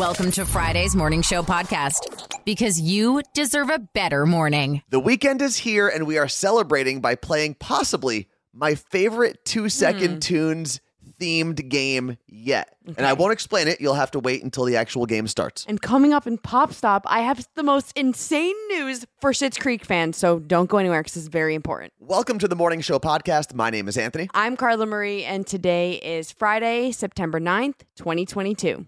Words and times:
Welcome 0.00 0.30
to 0.30 0.46
Friday's 0.46 0.96
Morning 0.96 1.20
Show 1.20 1.42
podcast 1.42 2.40
because 2.46 2.80
you 2.80 3.20
deserve 3.34 3.68
a 3.68 3.78
better 3.78 4.24
morning. 4.24 4.80
The 4.88 4.98
weekend 4.98 5.42
is 5.42 5.58
here, 5.58 5.88
and 5.88 6.06
we 6.06 6.16
are 6.16 6.26
celebrating 6.26 7.02
by 7.02 7.16
playing 7.16 7.56
possibly 7.56 8.26
my 8.54 8.76
favorite 8.76 9.44
two 9.44 9.68
second 9.68 10.12
hmm. 10.12 10.18
tunes 10.20 10.80
themed 11.20 11.68
game 11.68 12.16
yet. 12.26 12.74
And 12.96 13.06
I 13.06 13.12
won't 13.12 13.34
explain 13.34 13.68
it. 13.68 13.78
You'll 13.78 13.92
have 13.92 14.10
to 14.12 14.20
wait 14.20 14.42
until 14.42 14.64
the 14.64 14.76
actual 14.76 15.04
game 15.04 15.26
starts. 15.26 15.66
And 15.68 15.82
coming 15.82 16.14
up 16.14 16.26
in 16.26 16.38
Pop 16.38 16.72
Stop, 16.72 17.04
I 17.06 17.20
have 17.20 17.46
the 17.54 17.62
most 17.62 17.92
insane 17.94 18.56
news 18.68 19.04
for 19.20 19.32
Schitt's 19.32 19.58
Creek 19.58 19.84
fans, 19.84 20.16
so 20.16 20.38
don't 20.38 20.70
go 20.70 20.78
anywhere 20.78 21.02
because 21.02 21.18
it's 21.18 21.28
very 21.28 21.54
important. 21.54 21.92
Welcome 22.00 22.38
to 22.38 22.48
the 22.48 22.56
Morning 22.56 22.80
Show 22.80 22.98
podcast. 22.98 23.52
My 23.52 23.68
name 23.68 23.86
is 23.86 23.98
Anthony. 23.98 24.30
I'm 24.32 24.56
Carla 24.56 24.86
Marie, 24.86 25.24
and 25.24 25.46
today 25.46 25.96
is 25.96 26.32
Friday, 26.32 26.90
September 26.90 27.38
9th, 27.38 27.80
2022. 27.96 28.86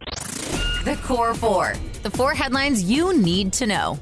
The 0.85 0.97
Core 0.97 1.33
Four, 1.33 1.75
the 2.03 2.11
four 2.11 2.35
headlines 2.35 2.83
you 2.83 3.17
need 3.17 3.53
to 3.53 3.67
know. 3.67 4.01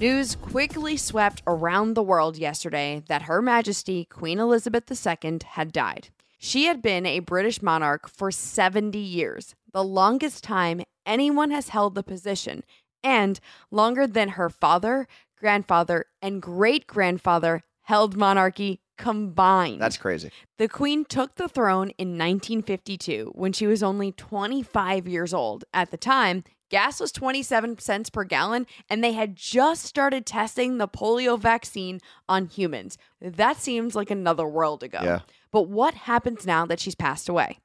News 0.00 0.34
quickly 0.34 0.96
swept 0.96 1.44
around 1.46 1.94
the 1.94 2.02
world 2.02 2.36
yesterday 2.36 3.04
that 3.06 3.22
Her 3.22 3.40
Majesty 3.40 4.04
Queen 4.04 4.40
Elizabeth 4.40 4.90
II 4.90 5.38
had 5.46 5.72
died. 5.72 6.08
She 6.36 6.64
had 6.64 6.82
been 6.82 7.06
a 7.06 7.20
British 7.20 7.62
monarch 7.62 8.08
for 8.08 8.32
70 8.32 8.98
years, 8.98 9.54
the 9.72 9.84
longest 9.84 10.42
time 10.42 10.82
anyone 11.06 11.52
has 11.52 11.68
held 11.68 11.94
the 11.94 12.02
position, 12.02 12.64
and 13.04 13.38
longer 13.70 14.04
than 14.04 14.30
her 14.30 14.50
father, 14.50 15.06
grandfather, 15.38 16.06
and 16.20 16.42
great 16.42 16.88
grandfather 16.88 17.62
held 17.82 18.16
monarchy 18.16 18.80
combined. 18.98 19.80
That's 19.80 19.96
crazy. 19.96 20.30
The 20.58 20.68
Queen 20.68 21.04
took 21.04 21.36
the 21.36 21.48
throne 21.48 21.90
in 21.96 22.18
1952 22.18 23.32
when 23.34 23.52
she 23.52 23.66
was 23.66 23.82
only 23.82 24.12
25 24.12 25.08
years 25.08 25.32
old. 25.32 25.64
At 25.72 25.90
the 25.90 25.96
time, 25.96 26.44
gas 26.68 27.00
was 27.00 27.12
27 27.12 27.78
cents 27.78 28.10
per 28.10 28.24
gallon, 28.24 28.66
and 28.90 29.02
they 29.02 29.12
had 29.12 29.36
just 29.36 29.84
started 29.84 30.26
testing 30.26 30.76
the 30.76 30.88
polio 30.88 31.38
vaccine 31.38 32.00
on 32.28 32.46
humans. 32.46 32.98
That 33.20 33.56
seems 33.56 33.94
like 33.94 34.10
another 34.10 34.46
world 34.46 34.82
ago. 34.82 35.00
Yeah. 35.02 35.20
But 35.50 35.68
what 35.68 35.94
happens 35.94 36.46
now 36.46 36.66
that 36.66 36.80
she's 36.80 36.94
passed 36.94 37.28
away? 37.28 37.58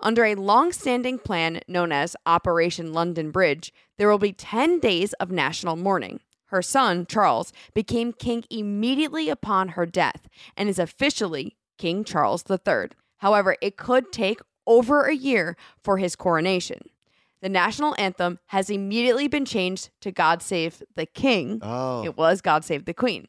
Under 0.00 0.24
a 0.24 0.34
long 0.34 0.72
standing 0.72 1.18
plan 1.18 1.60
known 1.68 1.92
as 1.92 2.16
Operation 2.26 2.92
London 2.92 3.30
Bridge, 3.30 3.72
there 3.96 4.08
will 4.08 4.18
be 4.18 4.32
10 4.32 4.80
days 4.80 5.12
of 5.14 5.30
national 5.30 5.76
mourning. 5.76 6.20
Her 6.48 6.62
son, 6.62 7.06
Charles, 7.06 7.52
became 7.74 8.12
king 8.12 8.44
immediately 8.50 9.28
upon 9.28 9.70
her 9.70 9.86
death 9.86 10.28
and 10.56 10.68
is 10.68 10.78
officially 10.78 11.56
King 11.78 12.04
Charles 12.04 12.44
III. 12.50 12.90
However, 13.18 13.56
it 13.60 13.76
could 13.76 14.12
take 14.12 14.40
over 14.66 15.04
a 15.04 15.14
year 15.14 15.56
for 15.82 15.98
his 15.98 16.16
coronation. 16.16 16.80
The 17.40 17.48
national 17.48 17.94
anthem 17.98 18.38
has 18.46 18.68
immediately 18.68 19.28
been 19.28 19.44
changed 19.44 19.90
to 20.00 20.10
God 20.10 20.42
Save 20.42 20.82
the 20.96 21.06
King. 21.06 21.60
Oh. 21.62 22.04
It 22.04 22.16
was 22.16 22.40
God 22.40 22.64
Save 22.64 22.84
the 22.84 22.94
Queen. 22.94 23.28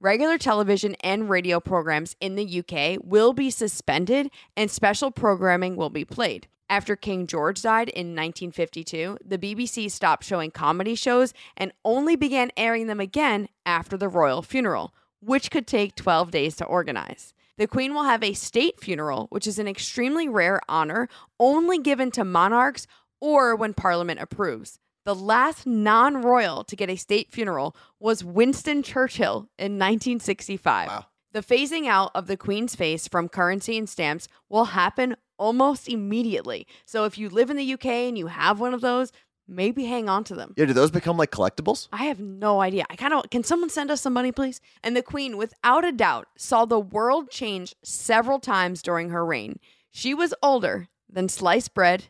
Regular 0.00 0.38
television 0.38 0.94
and 1.02 1.28
radio 1.28 1.60
programs 1.60 2.16
in 2.20 2.34
the 2.34 2.60
UK 2.60 2.98
will 3.04 3.32
be 3.32 3.50
suspended 3.50 4.30
and 4.56 4.70
special 4.70 5.10
programming 5.10 5.76
will 5.76 5.90
be 5.90 6.04
played. 6.04 6.48
After 6.70 6.94
King 6.94 7.26
George 7.26 7.62
died 7.62 7.88
in 7.88 8.14
1952, 8.14 9.18
the 9.26 9.38
BBC 9.38 9.90
stopped 9.90 10.22
showing 10.22 10.52
comedy 10.52 10.94
shows 10.94 11.34
and 11.56 11.72
only 11.84 12.14
began 12.14 12.52
airing 12.56 12.86
them 12.86 13.00
again 13.00 13.48
after 13.66 13.96
the 13.96 14.08
royal 14.08 14.40
funeral, 14.40 14.94
which 15.20 15.50
could 15.50 15.66
take 15.66 15.96
12 15.96 16.30
days 16.30 16.54
to 16.56 16.64
organize. 16.64 17.34
The 17.58 17.66
Queen 17.66 17.92
will 17.92 18.04
have 18.04 18.22
a 18.22 18.34
state 18.34 18.78
funeral, 18.78 19.26
which 19.30 19.48
is 19.48 19.58
an 19.58 19.66
extremely 19.66 20.28
rare 20.28 20.60
honor 20.68 21.08
only 21.40 21.80
given 21.80 22.12
to 22.12 22.24
monarchs 22.24 22.86
or 23.20 23.56
when 23.56 23.74
Parliament 23.74 24.20
approves. 24.20 24.78
The 25.04 25.14
last 25.16 25.66
non 25.66 26.22
royal 26.22 26.62
to 26.62 26.76
get 26.76 26.88
a 26.88 26.94
state 26.94 27.32
funeral 27.32 27.74
was 27.98 28.22
Winston 28.22 28.84
Churchill 28.84 29.48
in 29.58 29.72
1965. 29.72 30.86
Wow. 30.86 31.06
The 31.32 31.42
phasing 31.42 31.86
out 31.88 32.12
of 32.14 32.28
the 32.28 32.36
Queen's 32.36 32.76
face 32.76 33.08
from 33.08 33.28
currency 33.28 33.76
and 33.76 33.88
stamps 33.88 34.28
will 34.48 34.66
happen 34.66 35.16
almost 35.40 35.88
immediately. 35.88 36.66
So 36.84 37.06
if 37.06 37.18
you 37.18 37.30
live 37.30 37.50
in 37.50 37.56
the 37.56 37.72
UK 37.72 37.86
and 37.86 38.16
you 38.16 38.28
have 38.28 38.60
one 38.60 38.74
of 38.74 38.82
those, 38.82 39.10
maybe 39.48 39.86
hang 39.86 40.08
on 40.08 40.22
to 40.24 40.34
them. 40.34 40.54
Yeah, 40.56 40.66
do 40.66 40.74
those 40.74 40.90
become 40.90 41.16
like 41.16 41.32
collectibles? 41.32 41.88
I 41.92 42.04
have 42.04 42.20
no 42.20 42.60
idea. 42.60 42.84
I 42.90 42.94
kind 42.94 43.14
of 43.14 43.28
can 43.30 43.42
someone 43.42 43.70
send 43.70 43.90
us 43.90 44.02
some 44.02 44.12
money, 44.12 44.30
please? 44.30 44.60
And 44.84 44.94
the 44.94 45.02
queen, 45.02 45.36
without 45.38 45.84
a 45.84 45.92
doubt, 45.92 46.28
saw 46.36 46.66
the 46.66 46.78
world 46.78 47.30
change 47.30 47.74
several 47.82 48.38
times 48.38 48.82
during 48.82 49.08
her 49.08 49.24
reign. 49.24 49.58
She 49.90 50.14
was 50.14 50.34
older 50.42 50.88
than 51.10 51.28
sliced 51.28 51.74
bread, 51.74 52.04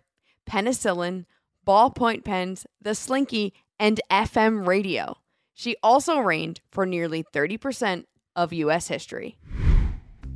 penicillin, 0.47 1.25
ballpoint 1.67 2.25
pens, 2.25 2.67
the 2.83 2.95
slinky, 2.95 3.55
and 3.79 4.01
FM 4.11 4.67
radio. 4.67 5.17
She 5.55 5.77
also 5.83 6.19
reigned 6.19 6.61
for 6.71 6.85
nearly 6.85 7.23
30% 7.23 8.05
of 8.35 8.53
US 8.53 8.89
history. 8.89 9.39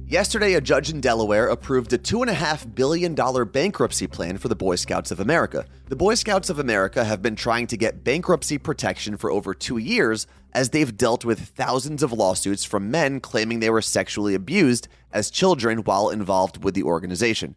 Yesterday, 0.07 0.53
a 0.53 0.61
judge 0.61 0.91
in 0.91 1.01
Delaware 1.01 1.49
approved 1.49 1.91
a 1.95 1.99
$2.5 1.99 2.75
billion 2.75 3.15
bankruptcy 3.15 4.07
plan 4.07 4.37
for 4.37 4.49
the 4.49 4.55
Boy 4.55 4.77
Scouts 4.77 5.11
of 5.11 5.19
America. 5.19 5.65
The 5.89 5.97
Boy 5.97 6.15
Scouts 6.15 6.51
of 6.51 6.59
America 6.59 7.05
have 7.05 7.23
been 7.23 7.37
trying 7.37 7.67
to 7.69 7.77
get 7.79 8.05
bankruptcy 8.05 8.59
protection 8.59 9.17
for 9.17 9.31
over 9.31 9.55
two 9.55 9.79
years 9.79 10.27
as 10.53 10.71
they've 10.71 10.95
dealt 10.95 11.25
with 11.25 11.41
thousands 11.41 12.03
of 12.03 12.13
lawsuits 12.13 12.65
from 12.65 12.91
men 12.91 13.19
claiming 13.19 13.61
they 13.61 13.71
were 13.71 13.81
sexually 13.81 14.35
abused 14.35 14.89
as 15.11 15.31
children 15.31 15.79
while 15.79 16.11
involved 16.11 16.63
with 16.63 16.75
the 16.75 16.83
organization. 16.83 17.57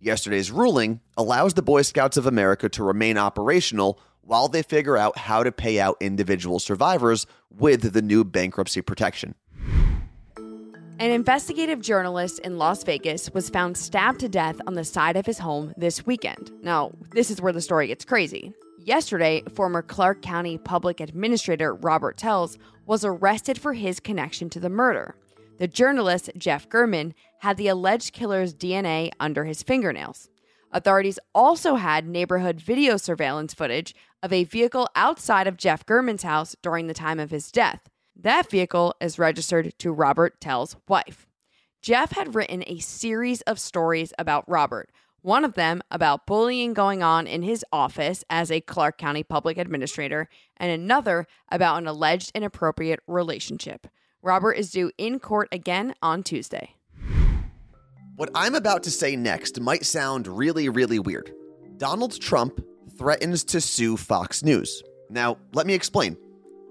Yesterday's 0.00 0.52
ruling 0.52 1.00
allows 1.16 1.54
the 1.54 1.62
Boy 1.62 1.82
Scouts 1.82 2.16
of 2.16 2.26
America 2.26 2.68
to 2.68 2.84
remain 2.84 3.18
operational 3.18 3.98
while 4.22 4.46
they 4.46 4.62
figure 4.62 4.96
out 4.96 5.18
how 5.18 5.42
to 5.42 5.50
pay 5.50 5.80
out 5.80 5.96
individual 6.00 6.60
survivors 6.60 7.26
with 7.50 7.92
the 7.92 8.02
new 8.02 8.22
bankruptcy 8.22 8.82
protection. 8.82 9.34
An 11.00 11.12
investigative 11.12 11.80
journalist 11.80 12.40
in 12.40 12.58
Las 12.58 12.82
Vegas 12.82 13.30
was 13.32 13.50
found 13.50 13.76
stabbed 13.76 14.18
to 14.18 14.28
death 14.28 14.60
on 14.66 14.74
the 14.74 14.82
side 14.82 15.16
of 15.16 15.26
his 15.26 15.38
home 15.38 15.72
this 15.76 16.04
weekend. 16.04 16.50
Now, 16.60 16.90
this 17.12 17.30
is 17.30 17.40
where 17.40 17.52
the 17.52 17.60
story 17.60 17.86
gets 17.86 18.04
crazy. 18.04 18.52
Yesterday, 18.80 19.44
former 19.54 19.80
Clark 19.80 20.22
County 20.22 20.58
Public 20.58 20.98
Administrator 20.98 21.72
Robert 21.74 22.16
Telles 22.16 22.58
was 22.86 23.04
arrested 23.04 23.60
for 23.60 23.74
his 23.74 24.00
connection 24.00 24.50
to 24.50 24.58
the 24.58 24.68
murder. 24.68 25.14
The 25.58 25.68
journalist, 25.68 26.30
Jeff 26.36 26.68
German, 26.68 27.14
had 27.38 27.58
the 27.58 27.68
alleged 27.68 28.12
killer's 28.12 28.52
DNA 28.52 29.10
under 29.20 29.44
his 29.44 29.62
fingernails. 29.62 30.28
Authorities 30.72 31.20
also 31.32 31.76
had 31.76 32.08
neighborhood 32.08 32.60
video 32.60 32.96
surveillance 32.96 33.54
footage 33.54 33.94
of 34.20 34.32
a 34.32 34.42
vehicle 34.42 34.88
outside 34.96 35.46
of 35.46 35.58
Jeff 35.58 35.86
German's 35.86 36.24
house 36.24 36.56
during 36.60 36.88
the 36.88 36.94
time 36.94 37.20
of 37.20 37.30
his 37.30 37.52
death. 37.52 37.88
That 38.20 38.50
vehicle 38.50 38.96
is 39.00 39.16
registered 39.16 39.78
to 39.78 39.92
Robert 39.92 40.40
Telles' 40.40 40.74
wife. 40.88 41.28
Jeff 41.80 42.10
had 42.10 42.34
written 42.34 42.64
a 42.66 42.80
series 42.80 43.42
of 43.42 43.60
stories 43.60 44.12
about 44.18 44.48
Robert, 44.50 44.90
one 45.22 45.44
of 45.44 45.54
them 45.54 45.82
about 45.88 46.26
bullying 46.26 46.74
going 46.74 47.00
on 47.00 47.28
in 47.28 47.42
his 47.42 47.64
office 47.72 48.24
as 48.28 48.50
a 48.50 48.60
Clark 48.60 48.98
County 48.98 49.22
public 49.22 49.56
administrator, 49.56 50.28
and 50.56 50.72
another 50.72 51.28
about 51.48 51.78
an 51.78 51.86
alleged 51.86 52.32
inappropriate 52.34 52.98
relationship. 53.06 53.86
Robert 54.20 54.54
is 54.54 54.72
due 54.72 54.90
in 54.98 55.20
court 55.20 55.48
again 55.52 55.94
on 56.02 56.24
Tuesday. 56.24 56.74
What 58.16 58.30
I'm 58.34 58.56
about 58.56 58.82
to 58.82 58.90
say 58.90 59.14
next 59.14 59.60
might 59.60 59.86
sound 59.86 60.26
really, 60.26 60.68
really 60.68 60.98
weird. 60.98 61.32
Donald 61.76 62.20
Trump 62.20 62.60
threatens 62.98 63.44
to 63.44 63.60
sue 63.60 63.96
Fox 63.96 64.42
News. 64.42 64.82
Now, 65.08 65.38
let 65.52 65.68
me 65.68 65.74
explain. 65.74 66.16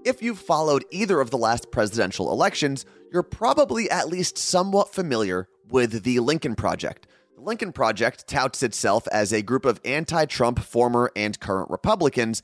If 0.04 0.22
you've 0.22 0.38
followed 0.38 0.84
either 0.90 1.20
of 1.20 1.30
the 1.30 1.38
last 1.38 1.70
presidential 1.70 2.30
elections, 2.30 2.86
you're 3.12 3.22
probably 3.22 3.90
at 3.90 4.08
least 4.08 4.38
somewhat 4.38 4.94
familiar 4.94 5.48
with 5.68 6.04
the 6.04 6.20
Lincoln 6.20 6.54
Project. 6.54 7.06
The 7.34 7.42
Lincoln 7.42 7.72
Project 7.72 8.26
touts 8.28 8.62
itself 8.62 9.08
as 9.08 9.32
a 9.32 9.42
group 9.42 9.64
of 9.64 9.80
anti 9.84 10.24
Trump 10.26 10.60
former 10.60 11.10
and 11.16 11.38
current 11.40 11.70
Republicans, 11.70 12.42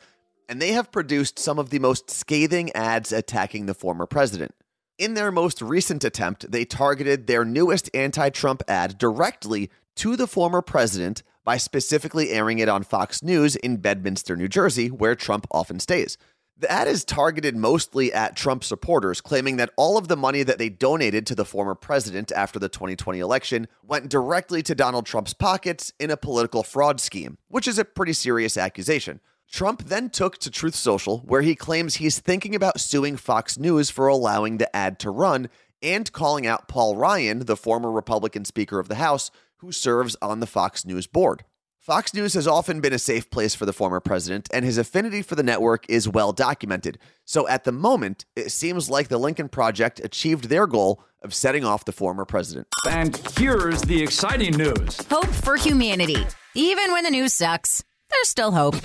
and 0.49 0.61
they 0.61 0.73
have 0.73 0.93
produced 0.93 1.39
some 1.39 1.59
of 1.59 1.71
the 1.71 1.79
most 1.79 2.11
scathing 2.11 2.73
ads 2.73 3.13
attacking 3.13 3.67
the 3.67 3.75
former 3.75 4.07
president. 4.07 4.55
In 4.99 5.15
their 5.15 5.33
most 5.33 5.63
recent 5.63 6.05
attempt, 6.05 6.51
they 6.51 6.65
targeted 6.65 7.27
their 7.27 7.45
newest 7.45 7.89
anti 7.95 8.31
Trump 8.31 8.63
ad 8.69 8.99
directly 8.99 9.71
to 9.97 10.17
the 10.17 10.27
former 10.27 10.61
president 10.61 11.23
by 11.45 11.57
specifically 11.57 12.31
airing 12.31 12.59
it 12.59 12.69
on 12.69 12.83
Fox 12.83 13.23
News 13.23 13.55
in 13.57 13.77
Bedminster, 13.77 14.37
New 14.37 14.49
Jersey, 14.49 14.91
where 14.91 15.15
Trump 15.15 15.47
often 15.51 15.79
stays. 15.79 16.19
The 16.57 16.71
ad 16.71 16.87
is 16.87 17.05
targeted 17.05 17.57
mostly 17.57 18.13
at 18.13 18.37
Trump 18.37 18.63
supporters, 18.63 19.21
claiming 19.21 19.57
that 19.57 19.73
all 19.77 19.99
of 19.99 20.07
the 20.07 20.17
money 20.17 20.45
that 20.45 20.57
they 20.57 20.69
donated 20.69 21.27
to 21.27 21.35
the 21.35 21.45
former 21.45 21.75
president 21.75 22.31
after 22.31 22.61
the 22.61 22.69
2020 22.69 23.19
election 23.19 23.67
went 23.83 24.09
directly 24.09 24.63
to 24.63 24.75
Donald 24.75 25.05
Trump's 25.05 25.35
pockets 25.35 25.93
in 25.99 26.13
a 26.13 26.17
political 26.17 26.63
fraud 26.63 27.01
scheme, 27.01 27.39
which 27.49 27.67
is 27.67 27.77
a 27.77 27.85
pretty 27.85 28.13
serious 28.13 28.57
accusation. 28.57 29.21
Trump 29.51 29.85
then 29.87 30.11
took 30.11 30.39
to 30.39 30.51
Truth 30.51 30.77
Social, 30.77 31.19
where 31.27 31.43
he 31.43 31.57
claims 31.57 31.97
he's 31.97 32.21
thinking 32.21 32.55
about 32.55 32.81
suing 32.81 33.17
Fox 33.17 33.59
News 33.59 33.91
for 33.91 34.07
allowing 34.07 34.59
the 34.59 34.75
ad 34.75 35.01
to 35.01 35.11
run 35.11 35.49
and 35.83 36.11
calling 36.13 36.47
out 36.47 36.69
Paul 36.69 36.97
Ryan, 36.97 37.41
the 37.41 37.57
former 37.57 37.91
Republican 37.91 38.45
Speaker 38.45 38.79
of 38.79 38.87
the 38.87 38.95
House, 38.95 39.33
who 39.57 39.73
serves 39.73 40.17
on 40.23 40.39
the 40.39 40.47
Fox 40.47 40.87
News 40.87 41.09
board. 41.09 41.45
Fox 41.85 42.15
News 42.15 42.33
has 42.33 42.49
often 42.49 42.81
been 42.81 42.95
a 42.95 42.99
safe 42.99 43.29
place 43.29 43.55
for 43.55 43.67
the 43.67 43.73
former 43.75 44.01
president, 44.01 44.49
and 44.55 44.65
his 44.65 44.79
affinity 44.79 45.21
for 45.21 45.35
the 45.35 45.43
network 45.43 45.85
is 45.87 46.09
well 46.09 46.33
documented. 46.33 46.97
So 47.27 47.47
at 47.47 47.65
the 47.65 47.73
moment, 47.73 48.25
it 48.35 48.51
seems 48.53 48.89
like 48.89 49.09
the 49.09 49.19
Lincoln 49.19 49.51
Project 49.51 50.01
achieved 50.03 50.49
their 50.49 50.67
goal 50.67 51.05
of 51.21 51.35
setting 51.35 51.63
off 51.63 51.85
the 51.85 51.93
former 51.93 52.25
president. 52.25 52.69
And 52.89 53.15
here's 53.37 53.83
the 53.83 54.03
exciting 54.03 54.57
news 54.57 54.99
Hope 55.11 55.27
for 55.27 55.57
humanity. 55.57 56.17
Even 56.55 56.91
when 56.91 57.05
the 57.05 57.11
news 57.11 57.35
sucks, 57.35 57.85
there's 58.09 58.31
still 58.31 58.53
hope. 58.53 58.77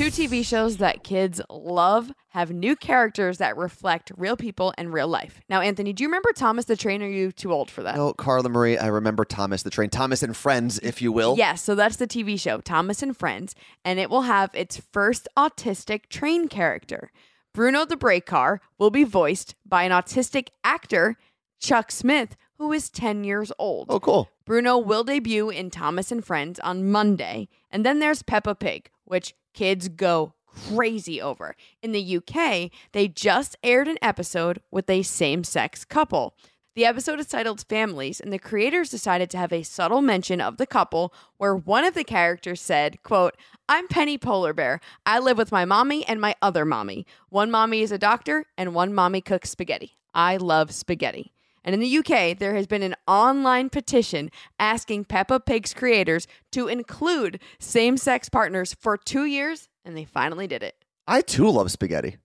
Two 0.00 0.06
TV 0.06 0.42
shows 0.42 0.78
that 0.78 1.04
kids 1.04 1.42
love 1.50 2.10
have 2.28 2.50
new 2.50 2.74
characters 2.74 3.36
that 3.36 3.58
reflect 3.58 4.10
real 4.16 4.34
people 4.34 4.72
and 4.78 4.94
real 4.94 5.08
life. 5.08 5.42
Now, 5.50 5.60
Anthony, 5.60 5.92
do 5.92 6.02
you 6.02 6.08
remember 6.08 6.32
Thomas 6.32 6.64
the 6.64 6.74
Train? 6.74 7.02
Or 7.02 7.04
are 7.04 7.10
you 7.10 7.30
too 7.30 7.52
old 7.52 7.70
for 7.70 7.82
that? 7.82 7.98
Oh, 7.98 8.14
Carla 8.14 8.48
Marie, 8.48 8.78
I 8.78 8.86
remember 8.86 9.26
Thomas 9.26 9.62
the 9.62 9.68
Train. 9.68 9.90
Thomas 9.90 10.22
and 10.22 10.34
Friends, 10.34 10.78
if 10.78 11.02
you 11.02 11.12
will. 11.12 11.36
Yes, 11.36 11.62
so 11.62 11.74
that's 11.74 11.96
the 11.96 12.06
TV 12.06 12.40
show, 12.40 12.62
Thomas 12.62 13.02
and 13.02 13.14
Friends, 13.14 13.54
and 13.84 13.98
it 13.98 14.08
will 14.08 14.22
have 14.22 14.54
its 14.54 14.80
first 14.90 15.28
autistic 15.36 16.08
train 16.08 16.48
character. 16.48 17.10
Bruno 17.52 17.84
the 17.84 17.94
brake 17.94 18.24
car 18.24 18.62
will 18.78 18.88
be 18.88 19.04
voiced 19.04 19.54
by 19.66 19.82
an 19.82 19.92
autistic 19.92 20.48
actor, 20.64 21.18
Chuck 21.60 21.92
Smith, 21.92 22.38
who 22.56 22.72
is 22.72 22.88
10 22.88 23.24
years 23.24 23.52
old. 23.58 23.88
Oh, 23.90 24.00
cool. 24.00 24.30
Bruno 24.46 24.78
will 24.78 25.04
debut 25.04 25.50
in 25.50 25.68
Thomas 25.68 26.10
and 26.10 26.24
Friends 26.24 26.58
on 26.60 26.90
Monday. 26.90 27.48
And 27.70 27.84
then 27.84 27.98
there's 27.98 28.22
Peppa 28.22 28.54
Pig, 28.54 28.88
which 29.04 29.34
kids 29.54 29.88
go 29.88 30.34
crazy 30.46 31.20
over. 31.20 31.54
In 31.82 31.92
the 31.92 32.16
UK, 32.16 32.70
they 32.92 33.08
just 33.08 33.56
aired 33.62 33.88
an 33.88 33.98
episode 34.02 34.60
with 34.70 34.88
a 34.90 35.02
same 35.02 35.44
sex 35.44 35.84
couple. 35.84 36.34
The 36.76 36.84
episode 36.84 37.18
is 37.18 37.26
titled 37.26 37.64
Families, 37.68 38.20
and 38.20 38.32
the 38.32 38.38
creators 38.38 38.90
decided 38.90 39.28
to 39.30 39.38
have 39.38 39.52
a 39.52 39.64
subtle 39.64 40.00
mention 40.00 40.40
of 40.40 40.56
the 40.56 40.66
couple 40.66 41.12
where 41.36 41.54
one 41.54 41.84
of 41.84 41.94
the 41.94 42.04
characters 42.04 42.60
said, 42.60 43.02
quote, 43.02 43.36
I'm 43.68 43.88
Penny 43.88 44.18
Polar 44.18 44.52
Bear. 44.52 44.80
I 45.04 45.18
live 45.18 45.36
with 45.36 45.50
my 45.50 45.64
mommy 45.64 46.06
and 46.06 46.20
my 46.20 46.36
other 46.40 46.64
mommy. 46.64 47.06
One 47.28 47.50
mommy 47.50 47.82
is 47.82 47.90
a 47.90 47.98
doctor, 47.98 48.46
and 48.56 48.72
one 48.72 48.94
mommy 48.94 49.20
cooks 49.20 49.50
spaghetti. 49.50 49.98
I 50.14 50.36
love 50.36 50.72
spaghetti. 50.72 51.32
And 51.64 51.74
in 51.74 51.80
the 51.80 51.98
UK, 51.98 52.38
there 52.38 52.54
has 52.54 52.66
been 52.66 52.82
an 52.82 52.94
online 53.06 53.68
petition 53.68 54.30
asking 54.58 55.04
Peppa 55.04 55.40
Pig's 55.40 55.74
creators 55.74 56.26
to 56.52 56.68
include 56.68 57.40
same 57.58 57.96
sex 57.96 58.28
partners 58.28 58.74
for 58.74 58.96
two 58.96 59.24
years, 59.24 59.68
and 59.84 59.96
they 59.96 60.04
finally 60.04 60.46
did 60.46 60.62
it. 60.62 60.76
I 61.06 61.20
too 61.20 61.50
love 61.50 61.70
spaghetti. 61.70 62.16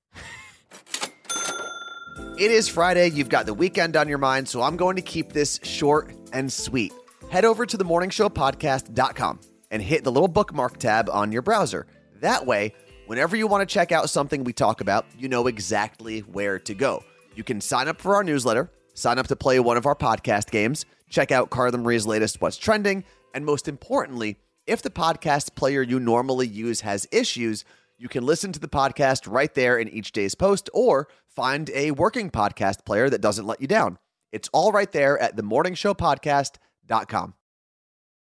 it 2.37 2.51
is 2.51 2.67
Friday. 2.67 3.09
You've 3.09 3.29
got 3.29 3.45
the 3.45 3.53
weekend 3.53 3.97
on 3.97 4.07
your 4.07 4.17
mind, 4.17 4.47
so 4.47 4.61
I'm 4.61 4.77
going 4.77 4.95
to 4.95 5.01
keep 5.01 5.33
this 5.33 5.59
short 5.63 6.13
and 6.31 6.51
sweet. 6.51 6.93
Head 7.29 7.45
over 7.45 7.65
to 7.65 7.77
themorningshowpodcast.com 7.77 9.39
and 9.71 9.81
hit 9.81 10.03
the 10.03 10.11
little 10.11 10.27
bookmark 10.27 10.77
tab 10.77 11.09
on 11.09 11.31
your 11.31 11.41
browser. 11.41 11.87
That 12.21 12.45
way, 12.45 12.73
whenever 13.07 13.35
you 13.35 13.47
want 13.47 13.67
to 13.67 13.73
check 13.73 13.91
out 13.91 14.09
something 14.09 14.43
we 14.43 14.53
talk 14.53 14.79
about, 14.79 15.05
you 15.17 15.27
know 15.27 15.47
exactly 15.47 16.19
where 16.19 16.59
to 16.59 16.73
go. 16.73 17.03
You 17.35 17.43
can 17.43 17.59
sign 17.59 17.87
up 17.87 17.99
for 17.99 18.15
our 18.15 18.23
newsletter, 18.23 18.69
sign 18.95 19.19
up 19.19 19.27
to 19.27 19.35
play 19.35 19.59
one 19.59 19.77
of 19.77 19.85
our 19.85 19.95
podcast 19.95 20.49
games, 20.49 20.85
check 21.09 21.31
out 21.31 21.51
Carla 21.51 21.77
Marie's 21.77 22.07
latest 22.07 22.41
What's 22.41 22.57
Trending, 22.57 23.03
and 23.33 23.45
most 23.45 23.67
importantly, 23.67 24.37
if 24.65 24.81
the 24.81 24.89
podcast 24.89 25.53
player 25.53 25.83
you 25.83 25.99
normally 25.99 26.47
use 26.47 26.81
has 26.81 27.07
issues, 27.11 27.63
you 27.97 28.09
can 28.09 28.25
listen 28.25 28.51
to 28.51 28.59
the 28.59 28.67
podcast 28.67 29.31
right 29.31 29.53
there 29.53 29.77
in 29.77 29.87
each 29.89 30.11
day's 30.11 30.33
post 30.33 30.69
or 30.73 31.07
find 31.27 31.69
a 31.69 31.91
working 31.91 32.31
podcast 32.31 32.83
player 32.83 33.09
that 33.09 33.21
doesn't 33.21 33.45
let 33.45 33.61
you 33.61 33.67
down. 33.67 33.99
It's 34.31 34.49
all 34.51 34.71
right 34.71 34.91
there 34.91 35.19
at 35.19 35.35
themorningshowpodcast.com. 35.37 37.33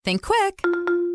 Think 0.05 0.23
quick. 0.23 0.63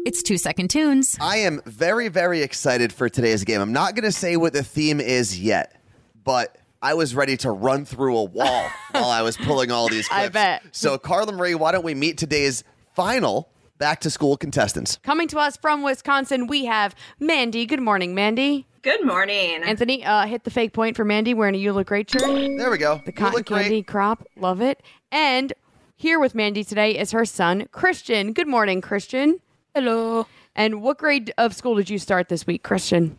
It's 0.05 0.23
two 0.23 0.37
second 0.37 0.69
tunes. 0.69 1.17
I 1.21 1.37
am 1.37 1.61
very, 1.65 2.07
very 2.07 2.41
excited 2.41 2.91
for 2.91 3.07
today's 3.07 3.43
game. 3.43 3.61
I'm 3.61 3.73
not 3.73 3.95
going 3.95 4.05
to 4.05 4.11
say 4.11 4.35
what 4.37 4.53
the 4.53 4.63
theme 4.63 4.99
is 4.99 5.39
yet, 5.39 5.79
but 6.23 6.57
I 6.81 6.93
was 6.95 7.13
ready 7.13 7.37
to 7.37 7.51
run 7.51 7.85
through 7.85 8.17
a 8.17 8.23
wall 8.23 8.67
while 8.91 9.09
I 9.09 9.21
was 9.21 9.37
pulling 9.37 9.71
all 9.71 9.87
these 9.87 10.07
clips. 10.07 10.25
I 10.25 10.29
bet. 10.29 10.63
So, 10.71 10.97
Carla 10.97 11.31
Marie, 11.31 11.55
why 11.55 11.71
don't 11.71 11.83
we 11.85 11.93
meet 11.93 12.17
today's 12.17 12.63
final 12.95 13.49
back 13.77 13.99
to 14.01 14.09
school 14.09 14.35
contestants? 14.37 14.97
Coming 15.03 15.27
to 15.29 15.37
us 15.39 15.57
from 15.57 15.83
Wisconsin, 15.83 16.47
we 16.47 16.65
have 16.65 16.95
Mandy. 17.19 17.65
Good 17.65 17.81
morning, 17.81 18.15
Mandy. 18.15 18.65
Good 18.81 19.05
morning. 19.05 19.61
Anthony, 19.63 20.03
uh, 20.03 20.25
hit 20.25 20.43
the 20.43 20.49
fake 20.49 20.73
point 20.73 20.95
for 20.95 21.05
Mandy 21.05 21.35
wearing 21.35 21.53
a 21.53 21.57
You 21.59 21.71
Look 21.71 21.85
Great 21.87 22.09
shirt. 22.09 22.21
There 22.23 22.71
we 22.71 22.79
go. 22.79 22.95
The 23.05 23.11
You 23.11 23.13
cotton 23.13 23.33
look 23.35 23.45
great. 23.45 23.61
candy 23.63 23.83
crop. 23.83 24.25
Love 24.35 24.59
it. 24.59 24.81
And 25.11 25.53
here 25.97 26.19
with 26.19 26.33
Mandy 26.33 26.63
today 26.63 26.97
is 26.97 27.11
her 27.11 27.25
son, 27.25 27.67
Christian. 27.71 28.33
Good 28.33 28.47
morning, 28.47 28.81
Christian. 28.81 29.39
Hello. 29.75 30.25
And 30.55 30.81
what 30.81 30.97
grade 30.97 31.31
of 31.37 31.55
school 31.55 31.75
did 31.75 31.91
you 31.91 31.99
start 31.99 32.27
this 32.27 32.47
week, 32.47 32.63
Christian? 32.63 33.17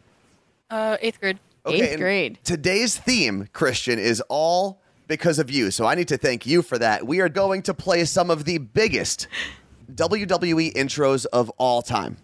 Uh, 0.68 0.96
eighth 1.00 1.20
grade. 1.20 1.38
Eighth 1.66 1.98
grade. 1.98 2.38
Today's 2.44 2.96
theme, 2.96 3.48
Christian, 3.52 3.98
is 3.98 4.22
all 4.28 4.80
because 5.06 5.38
of 5.38 5.50
you. 5.50 5.70
So 5.70 5.86
I 5.86 5.94
need 5.94 6.08
to 6.08 6.16
thank 6.16 6.46
you 6.46 6.62
for 6.62 6.78
that. 6.78 7.06
We 7.06 7.20
are 7.20 7.28
going 7.28 7.62
to 7.62 7.74
play 7.74 8.04
some 8.04 8.30
of 8.30 8.44
the 8.44 8.58
biggest 8.58 9.28
WWE 9.94 10.74
intros 10.74 11.26
of 11.26 11.50
all 11.58 11.82
time. 11.82 12.16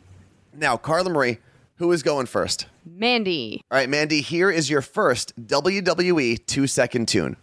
Now, 0.54 0.76
Carla 0.76 1.10
Marie, 1.10 1.38
who 1.76 1.92
is 1.92 2.02
going 2.02 2.26
first? 2.26 2.66
Mandy. 2.84 3.62
All 3.70 3.78
right, 3.78 3.88
Mandy, 3.88 4.22
here 4.22 4.50
is 4.50 4.68
your 4.68 4.82
first 4.82 5.38
WWE 5.46 6.44
two 6.46 6.66
second 6.66 7.06
tune. 7.06 7.36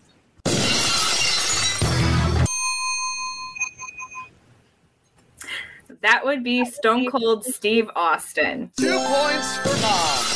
That 6.02 6.24
would 6.24 6.44
be 6.44 6.66
Stone 6.66 7.10
Cold 7.10 7.46
Steve 7.46 7.90
Austin. 7.96 8.70
Two 8.78 8.98
points 9.00 9.58
for 9.58 9.76
mom. 9.82 10.35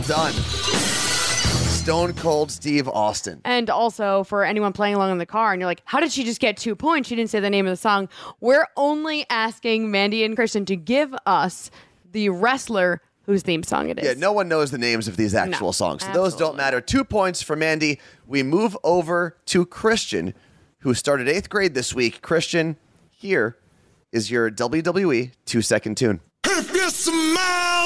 Well 0.00 0.08
done. 0.32 0.32
Stone 0.32 2.14
Cold 2.14 2.50
Steve 2.50 2.88
Austin. 2.88 3.42
And 3.44 3.68
also 3.68 4.24
for 4.24 4.44
anyone 4.44 4.72
playing 4.72 4.94
along 4.94 5.12
in 5.12 5.18
the 5.18 5.26
car, 5.26 5.52
and 5.52 5.60
you're 5.60 5.66
like, 5.68 5.82
how 5.84 6.00
did 6.00 6.10
she 6.10 6.24
just 6.24 6.40
get 6.40 6.56
two 6.56 6.74
points? 6.74 7.06
She 7.08 7.16
didn't 7.16 7.28
say 7.28 7.38
the 7.40 7.50
name 7.50 7.66
of 7.66 7.70
the 7.72 7.76
song. 7.76 8.08
We're 8.40 8.66
only 8.78 9.26
asking 9.28 9.90
Mandy 9.90 10.24
and 10.24 10.36
Christian 10.36 10.64
to 10.66 10.76
give 10.76 11.14
us 11.26 11.70
the 12.12 12.30
wrestler 12.30 13.02
whose 13.26 13.42
theme 13.42 13.62
song 13.62 13.90
it 13.90 13.98
is. 13.98 14.06
Yeah, 14.06 14.14
no 14.14 14.32
one 14.32 14.48
knows 14.48 14.70
the 14.70 14.78
names 14.78 15.06
of 15.06 15.18
these 15.18 15.34
actual 15.34 15.68
No, 15.68 15.72
songs. 15.72 16.02
So 16.02 16.12
those 16.14 16.34
don't 16.34 16.56
matter. 16.56 16.80
Two 16.80 17.04
points 17.04 17.42
for 17.42 17.54
Mandy. 17.54 18.00
We 18.26 18.42
move 18.42 18.76
over 18.82 19.36
to 19.46 19.66
Christian, 19.66 20.32
who 20.78 20.94
started 20.94 21.28
eighth 21.28 21.50
grade 21.50 21.74
this 21.74 21.94
week. 21.94 22.22
Christian, 22.22 22.76
here 23.10 23.58
is 24.12 24.30
your 24.30 24.50
WWE 24.50 25.32
two 25.44 25.60
second 25.60 25.98
tune. 25.98 26.20
If 26.46 26.72
you 26.74 26.88
smell, 26.88 27.84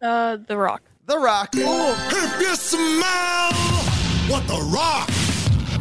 Uh, 0.00 0.36
The 0.46 0.56
Rock. 0.56 0.82
The 1.06 1.18
Rock. 1.18 1.50
if 1.54 2.40
you 2.40 2.54
smell 2.54 3.52
what 4.28 4.46
the 4.46 4.60
rock 4.72 5.08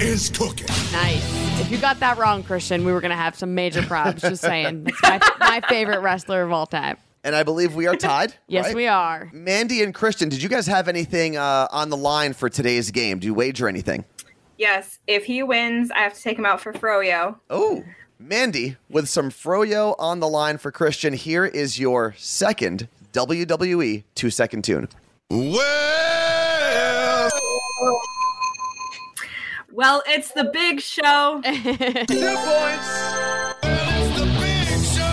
is 0.01 0.29
cooking. 0.29 0.67
Nice. 0.91 1.59
If 1.59 1.69
you 1.69 1.77
got 1.77 1.99
that 1.99 2.17
wrong, 2.17 2.43
Christian, 2.43 2.85
we 2.85 2.93
were 2.93 3.01
going 3.01 3.11
to 3.11 3.17
have 3.17 3.35
some 3.35 3.53
major 3.53 3.81
problems. 3.83 4.21
Just 4.21 4.41
saying. 4.41 4.85
That's 5.01 5.27
my, 5.39 5.59
my 5.59 5.67
favorite 5.67 5.99
wrestler 5.99 6.43
of 6.43 6.51
all 6.51 6.65
time. 6.65 6.97
And 7.23 7.35
I 7.35 7.43
believe 7.43 7.75
we 7.75 7.87
are 7.87 7.95
tied. 7.95 8.33
Yes, 8.47 8.67
right? 8.67 8.75
we 8.75 8.87
are. 8.87 9.29
Mandy 9.33 9.83
and 9.83 9.93
Christian, 9.93 10.29
did 10.29 10.41
you 10.41 10.47
guys 10.49 10.65
have 10.67 10.87
anything 10.87 11.35
uh, 11.35 11.67
on 11.71 11.89
the 11.89 11.97
line 11.97 12.33
for 12.33 12.47
today's 12.49 12.89
game? 12.91 13.19
Do 13.19 13.27
you 13.27 13.33
wager 13.33 13.67
anything? 13.67 14.05
Yes, 14.57 14.99
if 15.05 15.25
he 15.25 15.43
wins, 15.43 15.91
I 15.91 15.99
have 15.99 16.13
to 16.13 16.21
take 16.21 16.37
him 16.39 16.45
out 16.45 16.61
for 16.61 16.71
Froyo. 16.73 17.37
Oh, 17.49 17.83
Mandy, 18.17 18.77
with 18.89 19.09
some 19.09 19.29
Froyo 19.29 19.93
on 19.99 20.19
the 20.21 20.27
line 20.27 20.57
for 20.57 20.71
Christian, 20.71 21.13
here 21.13 21.45
is 21.45 21.77
your 21.79 22.15
second 22.17 22.87
WWE 23.13 24.03
two 24.15 24.29
second 24.29 24.63
tune. 24.63 24.87
Well, 25.29 27.29
Well, 29.71 30.01
it's 30.07 30.31
the 30.31 30.45
big 30.45 30.79
show. 30.81 31.39
Two 31.43 31.51
points. 31.53 31.67
it's 33.63 34.17
the 34.17 34.25
big 34.39 34.67
show. 34.83 35.03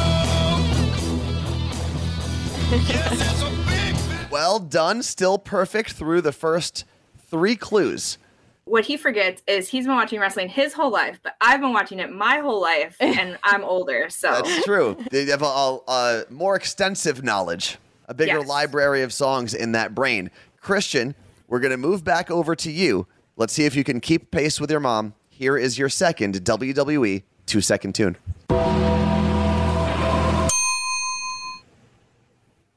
Yes, 2.89 3.13
it's 3.13 3.43
a 3.43 3.51
big, 3.67 3.95
big 4.23 4.31
Well 4.31 4.59
done. 4.59 5.03
Still 5.03 5.37
perfect 5.39 5.93
through 5.93 6.23
the 6.23 6.33
first 6.33 6.85
three 7.29 7.57
clues. 7.57 8.17
what 8.65 8.87
he 8.87 8.97
forgets 8.97 9.43
is 9.47 9.69
he's 9.69 9.85
been 9.87 9.97
watching 9.97 10.19
wrestling 10.19 10.49
his 10.49 10.73
whole 10.73 10.91
life, 10.91 11.21
but 11.23 11.35
I've 11.43 11.61
been 11.61 11.75
watching 11.75 11.99
it 11.99 12.11
my 12.11 12.39
whole 12.39 12.63
life, 12.63 12.97
and 13.01 13.37
I'm 13.43 13.63
older. 13.65 14.09
So 14.09 14.31
That's 14.31 14.65
true. 14.65 14.97
They 15.11 15.27
have 15.27 15.43
a, 15.43 15.45
a, 15.45 15.79
a 15.89 16.25
more 16.31 16.57
extensive 16.57 17.23
knowledge, 17.23 17.77
a 18.06 18.14
bigger 18.14 18.38
Yes. 18.38 18.49
library 18.49 19.02
of 19.02 19.12
songs 19.12 19.54
in 19.54 19.73
that 19.73 19.94
brain. 19.94 20.30
Christian, 20.61 21.14
we're 21.49 21.61
going 21.61 21.70
to 21.70 21.76
move 21.76 22.04
back 22.04 22.30
over 22.30 22.54
to 22.56 22.70
you. 22.70 23.06
Let's 23.37 23.52
see 23.52 23.64
if 23.64 23.75
you 23.76 23.84
can 23.84 24.00
keep 24.00 24.30
pace 24.30 24.61
with 24.61 24.70
your 24.70 24.80
mom. 24.80 25.14
Here 25.28 25.56
is 25.56 25.78
your 25.78 25.88
second 25.88 26.44
WWE 26.44 27.23
two 27.46 27.61
second 27.61 27.94
tune. 27.94 28.16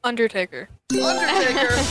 Undertaker. 0.04 0.68
Undertaker. 0.92 1.68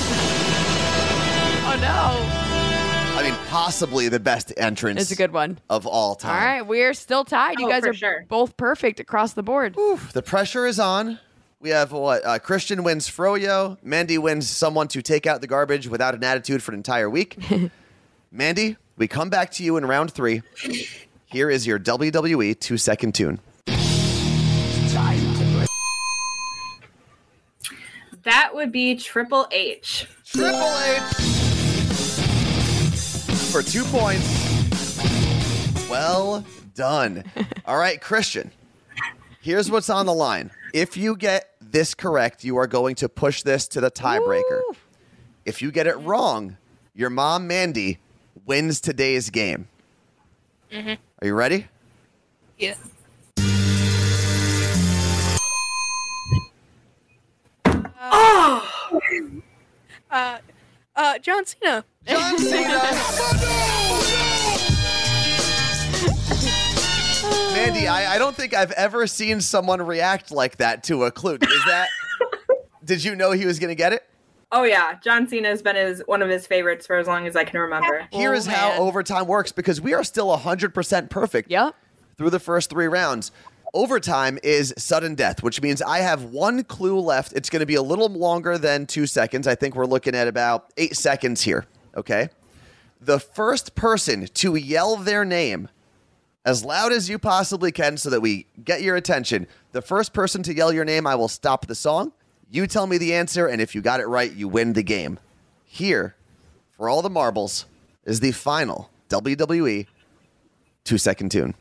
Oh, 1.69 1.75
no. 1.81 3.19
I 3.19 3.23
mean, 3.23 3.35
possibly 3.49 4.07
the 4.07 4.21
best 4.21 4.53
entrance 4.55 5.01
It's 5.01 5.11
a 5.11 5.17
good 5.17 5.33
one. 5.33 5.59
of 5.69 5.85
all 5.85 6.09
All 6.09 6.15
time. 6.15 6.31
All 6.31 6.37
right, 6.47 6.61
we're 6.65 6.93
still 6.93 7.25
tied. 7.25 7.59
You 7.59 7.65
Oh, 7.67 7.69
guys 7.69 7.83
are 7.85 7.93
sure. 7.93 8.25
both 8.29 8.55
perfect 8.55 9.01
across 9.01 9.33
the 9.33 9.43
board. 9.43 9.75
Oof, 9.77 10.13
The 10.13 10.21
pressure 10.21 10.65
is 10.65 10.79
on. 10.79 11.19
We 11.59 11.69
have 11.71 11.91
what? 11.91 12.23
Uh, 12.23 12.37
Christian 12.37 12.83
wins 12.83 13.09
Froyo. 13.09 13.77
Mandy 13.81 14.19
wins 14.19 14.47
someone 14.47 14.87
to 14.89 15.01
take 15.01 15.25
out 15.25 15.41
the 15.41 15.47
garbage 15.47 15.87
without 15.87 16.13
an 16.13 16.23
attitude 16.23 16.61
for 16.61 16.71
an 16.71 16.77
entire 16.77 17.09
week. 17.09 17.37
Mandy, 18.31 18.77
we 18.95 19.07
come 19.07 19.31
back 19.31 19.49
to 19.53 19.63
you 19.63 19.75
in 19.77 19.85
round 19.85 20.11
three. 20.11 20.43
Here 21.25 21.49
is 21.49 21.65
your 21.65 21.79
WWE 21.79 22.59
two 22.59 22.77
second 22.77 23.15
tune. 23.15 23.39
That 28.23 28.51
would 28.53 28.71
be 28.71 28.95
Triple 28.95 29.47
H. 29.51 30.07
Triple 30.25 30.77
H 30.85 31.01
for 33.51 33.63
two 33.63 33.83
points. 33.85 34.99
Well 35.89 36.45
done. 36.75 37.23
All 37.65 37.77
right, 37.77 37.99
Christian. 37.99 38.51
Here's 39.47 39.71
what's 39.71 39.89
on 39.89 40.05
the 40.07 40.13
line. 40.13 40.51
If 40.73 40.97
you 40.97 41.15
get 41.15 41.53
this 41.61 41.93
correct, 41.95 42.43
you 42.43 42.57
are 42.57 42.67
going 42.67 42.95
to 42.95 43.07
push 43.07 43.43
this 43.43 43.65
to 43.69 43.79
the 43.79 43.89
tiebreaker. 43.89 44.61
Woo. 44.67 44.75
If 45.45 45.61
you 45.61 45.71
get 45.71 45.87
it 45.87 45.95
wrong, 45.99 46.57
your 46.93 47.09
mom, 47.09 47.47
Mandy, 47.47 47.99
wins 48.45 48.81
today's 48.81 49.29
game. 49.29 49.69
Are 50.73 50.97
you 51.21 51.33
ready? 51.33 51.67
Yeah. 52.57 52.73
Oh, 58.01 58.99
Uh, 60.11 60.39
uh, 60.93 61.19
John 61.19 61.45
Cena. 61.45 61.85
John 62.05 62.37
Cena. 62.37 63.73
Mandy, 67.31 67.87
I, 67.87 68.15
I 68.15 68.17
don't 68.17 68.35
think 68.35 68.53
I've 68.53 68.71
ever 68.71 69.07
seen 69.07 69.41
someone 69.41 69.81
react 69.81 70.31
like 70.31 70.57
that 70.57 70.83
to 70.85 71.03
a 71.05 71.11
clue. 71.11 71.35
Is 71.41 71.65
that? 71.65 71.87
did 72.85 73.03
you 73.03 73.15
know 73.15 73.31
he 73.31 73.45
was 73.45 73.59
going 73.59 73.69
to 73.69 73.75
get 73.75 73.93
it? 73.93 74.03
oh 74.53 74.63
yeah. 74.63 74.97
John 75.03 75.27
Cena 75.27 75.49
has 75.49 75.61
been 75.61 75.75
his 75.75 76.01
one 76.05 76.21
of 76.21 76.29
his 76.29 76.47
favorites 76.47 76.87
for 76.87 76.95
as 76.97 77.05
long 77.07 77.27
as 77.27 77.35
I 77.35 77.43
can 77.43 77.59
remember. 77.59 78.07
Here 78.13 78.33
is 78.33 78.47
Oh, 78.47 78.51
how 78.51 78.71
overtime 78.79 79.27
works 79.27 79.51
because 79.51 79.81
we 79.81 79.93
are 79.93 80.03
still 80.05 80.27
100% 80.37 81.09
perfect 81.09 81.51
Yep. 81.51 81.75
through 82.17 82.29
the 82.29 82.39
first 82.39 82.69
three 82.69 82.87
rounds. 82.87 83.31
Overtime 83.73 84.39
is 84.43 84.73
sudden 84.77 85.15
death, 85.15 85.43
which 85.43 85.61
means 85.61 85.81
I 85.81 85.99
have 85.99 86.23
one 86.23 86.63
clue 86.63 86.97
left. 86.99 87.33
It's 87.33 87.49
going 87.49 87.59
to 87.59 87.65
be 87.65 87.75
a 87.75 87.81
little 87.81 88.07
longer 88.07 88.57
than 88.57 88.85
two 88.85 89.05
seconds. 89.05 89.47
I 89.47 89.55
think 89.55 89.75
we're 89.75 89.85
looking 89.85 90.15
at 90.15 90.29
about 90.29 90.71
eight 90.77 90.95
seconds 90.95 91.41
here. 91.41 91.65
Okay. 91.97 92.29
The 93.01 93.19
first 93.19 93.75
person 93.75 94.27
to 94.35 94.55
yell 94.55 94.95
their 94.95 95.25
name 95.25 95.67
as 96.47 96.63
loud 96.63 96.93
as 96.93 97.09
you 97.09 97.19
possibly 97.19 97.73
can 97.73 97.97
so 97.97 98.09
that 98.09 98.21
we 98.21 98.45
get 98.63 98.81
your 98.81 98.95
attention. 98.95 99.45
The 99.73 99.81
first 99.81 100.13
person 100.13 100.43
to 100.43 100.55
yell 100.55 100.71
your 100.71 100.85
name, 100.85 101.05
I 101.05 101.13
will 101.13 101.27
stop 101.27 101.67
the 101.67 101.75
song. 101.75 102.13
You 102.49 102.67
tell 102.67 102.87
me 102.87 102.97
the 102.97 103.13
answer, 103.13 103.47
and 103.47 103.61
if 103.61 103.75
you 103.75 103.81
got 103.81 103.99
it 103.99 104.07
right, 104.07 104.31
you 104.31 104.47
win 104.47 104.71
the 104.71 104.81
game. 104.81 105.19
Here, 105.65 106.15
for 106.77 106.87
all 106.87 107.01
the 107.01 107.09
marbles, 107.09 107.65
is 108.05 108.21
the 108.21 108.31
final 108.31 108.89
WWE 109.09 109.87
two 110.85 110.97
second 110.97 111.31
tune. 111.31 111.53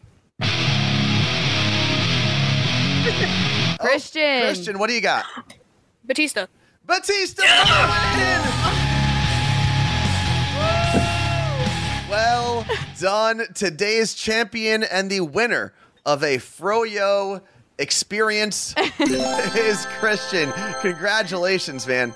Christian. 3.81 4.23
Oh, 4.23 4.45
Christian, 4.45 4.79
what 4.79 4.87
do 4.87 4.95
you 4.95 5.01
got? 5.01 5.25
Batista. 6.05 6.47
Batista! 6.87 8.53
Well 12.17 12.67
done. 12.99 13.43
Today's 13.55 14.15
champion 14.15 14.83
and 14.85 15.11
the 15.11 15.21
winner 15.21 15.75
of 16.07 16.23
a 16.23 16.39
Froyo 16.39 17.43
experience 17.79 18.75
is 18.99 19.85
Christian. 19.99 20.51
Congratulations, 20.81 21.87
man. 21.87 22.15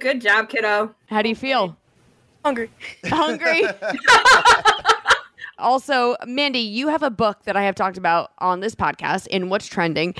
Good 0.00 0.20
job, 0.20 0.48
kiddo. 0.48 0.92
How 1.06 1.22
do 1.22 1.28
you 1.28 1.36
feel? 1.36 1.76
Hungry. 2.44 2.68
Hungry? 3.04 3.62
also, 5.58 6.16
Mandy, 6.26 6.58
you 6.58 6.88
have 6.88 7.04
a 7.04 7.10
book 7.10 7.44
that 7.44 7.56
I 7.56 7.62
have 7.62 7.76
talked 7.76 7.96
about 7.96 8.32
on 8.38 8.58
this 8.58 8.74
podcast 8.74 9.28
in 9.28 9.50
What's 9.50 9.68
Trending. 9.68 10.16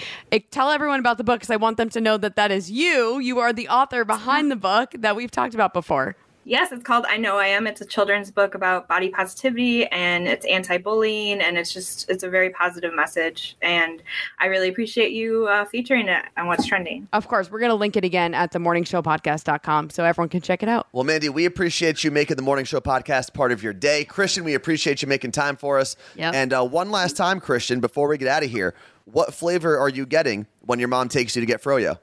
Tell 0.53 0.71
everyone 0.71 1.01
about 1.01 1.19
the 1.19 1.25
book 1.25 1.41
because 1.41 1.51
I 1.51 1.57
want 1.57 1.77
them 1.77 1.89
to 1.89 2.01
know 2.01 2.19
that 2.19 2.37
that 2.37 2.53
is 2.53 2.71
you. 2.71 3.19
You 3.19 3.41
are 3.41 3.53
the 3.53 3.69
author 3.69 4.05
behind 4.05 4.45
mm-hmm. 4.45 4.51
the 4.51 4.57
book 4.57 4.95
that 4.99 5.17
we've 5.17 5.33
talked 5.33 5.55
about 5.55 5.73
before. 5.73 6.15
Yes, 6.47 6.73
it's 6.73 6.83
called 6.83 7.07
I 7.09 7.17
Know 7.17 7.39
I 7.39 7.47
Am. 7.47 7.67
It's 7.67 7.81
a 7.81 7.87
children's 7.87 8.31
book 8.31 8.55
about 8.55 8.87
body 8.87 9.09
positivity 9.09 9.87
and 9.87 10.29
it's 10.29 10.45
anti-bullying 10.45 11.41
and 11.41 11.57
it's 11.57 11.73
just 11.73 12.09
it's 12.11 12.23
a 12.23 12.29
very 12.29 12.51
positive 12.51 12.95
message 12.95 13.57
and 13.63 14.03
I 14.39 14.47
really 14.47 14.69
appreciate 14.69 15.13
you 15.13 15.47
uh, 15.49 15.65
featuring 15.65 16.09
it 16.09 16.25
on 16.37 16.47
What's 16.47 16.67
Trending. 16.67 17.09
Of 17.15 17.29
course, 17.29 17.51
we're 17.51 17.61
going 17.61 17.71
to 17.71 17.77
link 17.77 17.97
it 17.97 18.05
again 18.05 18.35
at 18.35 18.53
themorningshowpodcast.com 18.53 19.91
so 19.91 20.05
everyone 20.05 20.29
can 20.29 20.43
check 20.43 20.63
it 20.63 20.69
out. 20.69 20.87
Well, 20.93 21.05
Mandy, 21.05 21.31
we 21.31 21.47
appreciate 21.47 22.05
you 22.05 22.11
making 22.11 22.37
the 22.37 22.43
Morning 22.43 22.67
Show 22.67 22.81
podcast 22.81 23.33
part 23.33 23.51
of 23.51 23.63
your 23.63 23.73
day. 23.73 24.05
Christian, 24.05 24.45
we 24.45 24.55
appreciate 24.55 25.01
you 25.01 25.09
making 25.09 25.33
time 25.33 25.57
for 25.57 25.79
us. 25.79 25.97
Yep. 26.17 26.35
And 26.35 26.53
uh, 26.53 26.65
one 26.65 26.91
last 26.91 27.17
time, 27.17 27.41
Christian, 27.41 27.81
before 27.81 28.07
we 28.09 28.19
get 28.19 28.29
out 28.29 28.45
of 28.45 28.51
here, 28.51 28.75
what 29.07 29.33
flavor 29.33 29.79
are 29.79 29.89
you 29.89 30.05
getting 30.05 30.47
when 30.61 30.79
your 30.79 30.89
mom 30.89 31.09
takes 31.09 31.35
you 31.37 31.41
to 31.41 31.47
get 31.47 31.63
Froyo? 31.63 31.99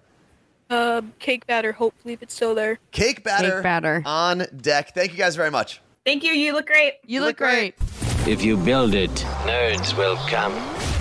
Uh, 0.72 1.02
cake 1.20 1.46
batter. 1.48 1.72
Hopefully, 1.74 2.14
if 2.14 2.24
it's 2.24 2.34
still 2.34 2.56
there. 2.56 2.80
Cake 2.92 3.24
batter, 3.24 3.56
Cake 3.56 3.64
batter. 3.64 4.02
on 4.06 4.46
deck. 4.58 4.94
Thank 4.96 5.12
you 5.12 5.18
guys 5.18 5.36
very 5.36 5.52
much. 5.52 5.82
Thank 6.06 6.24
you. 6.24 6.32
You 6.32 6.54
look 6.54 6.66
great. 6.68 6.94
You 7.06 7.16
You 7.16 7.20
look 7.22 7.28
look 7.28 7.38
great. 7.50 7.78
great. 7.78 8.28
If 8.28 8.44
you 8.44 8.56
build 8.56 8.94
it, 8.94 9.10
nerds 9.46 9.98
will 9.98 10.16
come. 10.28 10.54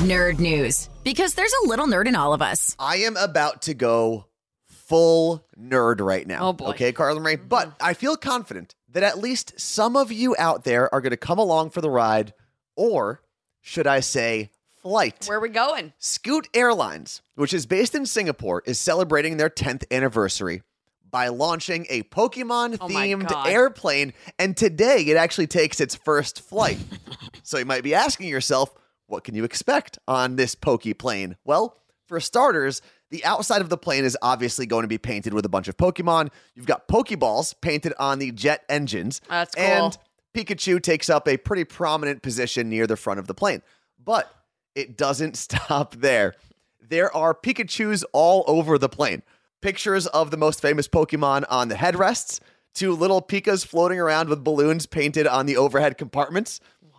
Nerd 0.07 0.39
news. 0.39 0.89
Because 1.05 1.35
there's 1.35 1.53
a 1.65 1.69
little 1.69 1.87
nerd 1.87 2.07
in 2.07 2.17
all 2.17 2.33
of 2.35 2.43
us. 2.43 2.75
I 2.79 2.97
am 2.97 3.17
about 3.17 3.63
to 3.63 3.75
go 3.75 4.27
full 4.67 5.47
nerd 5.59 6.01
right 6.01 6.27
now. 6.27 6.49
Oh, 6.49 6.53
boy. 6.53 6.71
Okay, 6.71 6.93
Carlin 6.93 7.23
Ray. 7.23 7.37
But 7.37 7.73
I 7.81 7.95
feel 7.95 8.17
confident 8.17 8.75
that 8.91 9.03
at 9.03 9.19
least 9.19 9.59
some 9.61 9.97
of 9.97 10.11
you 10.11 10.35
out 10.39 10.65
there 10.65 10.93
are 10.93 11.01
going 11.01 11.11
to 11.13 11.17
come 11.17 11.39
along 11.39 11.71
for 11.71 11.81
the 11.81 11.91
ride, 11.91 12.33
or 12.77 13.23
should 13.61 13.87
I 13.87 14.01
say, 14.01 14.51
flight. 14.83 15.27
Where 15.27 15.39
are 15.39 15.41
we 15.41 15.49
going? 15.49 15.93
Scoot 15.99 16.49
Airlines, 16.55 17.23
which 17.35 17.53
is 17.55 17.67
based 17.67 17.95
in 17.95 18.07
Singapore, 18.07 18.63
is 18.67 18.79
celebrating 18.79 19.37
their 19.37 19.51
10th 19.51 19.85
anniversary 19.91 20.63
by 21.11 21.29
launching 21.29 21.87
a 21.91 22.03
Pokemon 22.05 22.79
Oh 22.81 22.89
themed 22.89 23.29
God. 23.29 23.47
airplane. 23.49 24.13
And 24.39 24.57
today 24.57 25.03
it 25.07 25.17
actually 25.17 25.49
takes 25.49 25.81
its 25.81 25.95
first 25.95 26.41
flight. 26.43 26.79
so 27.43 27.59
you 27.59 27.65
might 27.65 27.83
be 27.83 27.95
asking 27.95 28.29
yourself, 28.29 28.73
what 29.07 29.25
can 29.25 29.35
you 29.35 29.45
expect 29.45 29.99
on 30.07 30.37
this 30.37 30.55
Poke 30.55 30.97
plane? 30.99 31.37
Well, 31.45 31.77
for 32.07 32.21
starters, 32.21 32.81
the 33.11 33.25
outside 33.25 33.61
of 33.61 33.69
the 33.69 33.77
plane 33.77 34.05
is 34.05 34.17
obviously 34.23 34.67
going 34.67 34.83
to 34.83 34.89
be 34.89 34.99
painted 34.99 35.35
with 35.35 35.45
a 35.45 35.49
bunch 35.49 35.67
of 35.67 35.77
Pokemon. 35.77 36.31
You've 36.55 36.67
got 36.67 36.87
Pokeballs 36.87 37.55
painted 37.61 37.93
on 37.99 38.21
the 38.21 38.31
jet 38.31 38.65
engines. 38.69 39.21
That's 39.29 39.55
cool. 39.55 39.65
And 39.65 39.99
Pikachu 40.33 40.81
takes 40.81 41.11
up 41.11 41.27
a 41.27 41.37
pretty 41.37 41.65
prominent 41.65 42.23
position 42.23 42.69
near 42.69 42.87
the 42.87 42.97
front 42.97 43.19
of 43.19 43.27
the 43.27 43.35
plane. 43.35 43.63
But 44.03 44.33
it 44.75 44.97
doesn't 44.97 45.37
stop 45.37 45.95
there. 45.97 46.35
There 46.81 47.15
are 47.15 47.35
Pikachus 47.35 48.05
all 48.13 48.45
over 48.47 48.79
the 48.79 48.89
plane. 48.89 49.23
Pictures 49.63 50.07
of 50.09 50.31
the 50.31 50.37
most 50.37 50.61
famous 50.63 50.89
Pokemon 50.89 51.45
on 51.51 51.69
the 51.69 51.75
headrests, 51.75 52.41
two 52.75 52.95
little 52.95 53.21
Pikas 53.21 53.65
floating 53.67 53.99
around 54.01 54.29
with 54.29 54.43
balloons 54.43 54.87
painted 54.87 55.27
on 55.27 55.47
the 55.47 55.57
overhead 55.57 55.99
compartments. 55.99 56.61
What? 56.81 56.95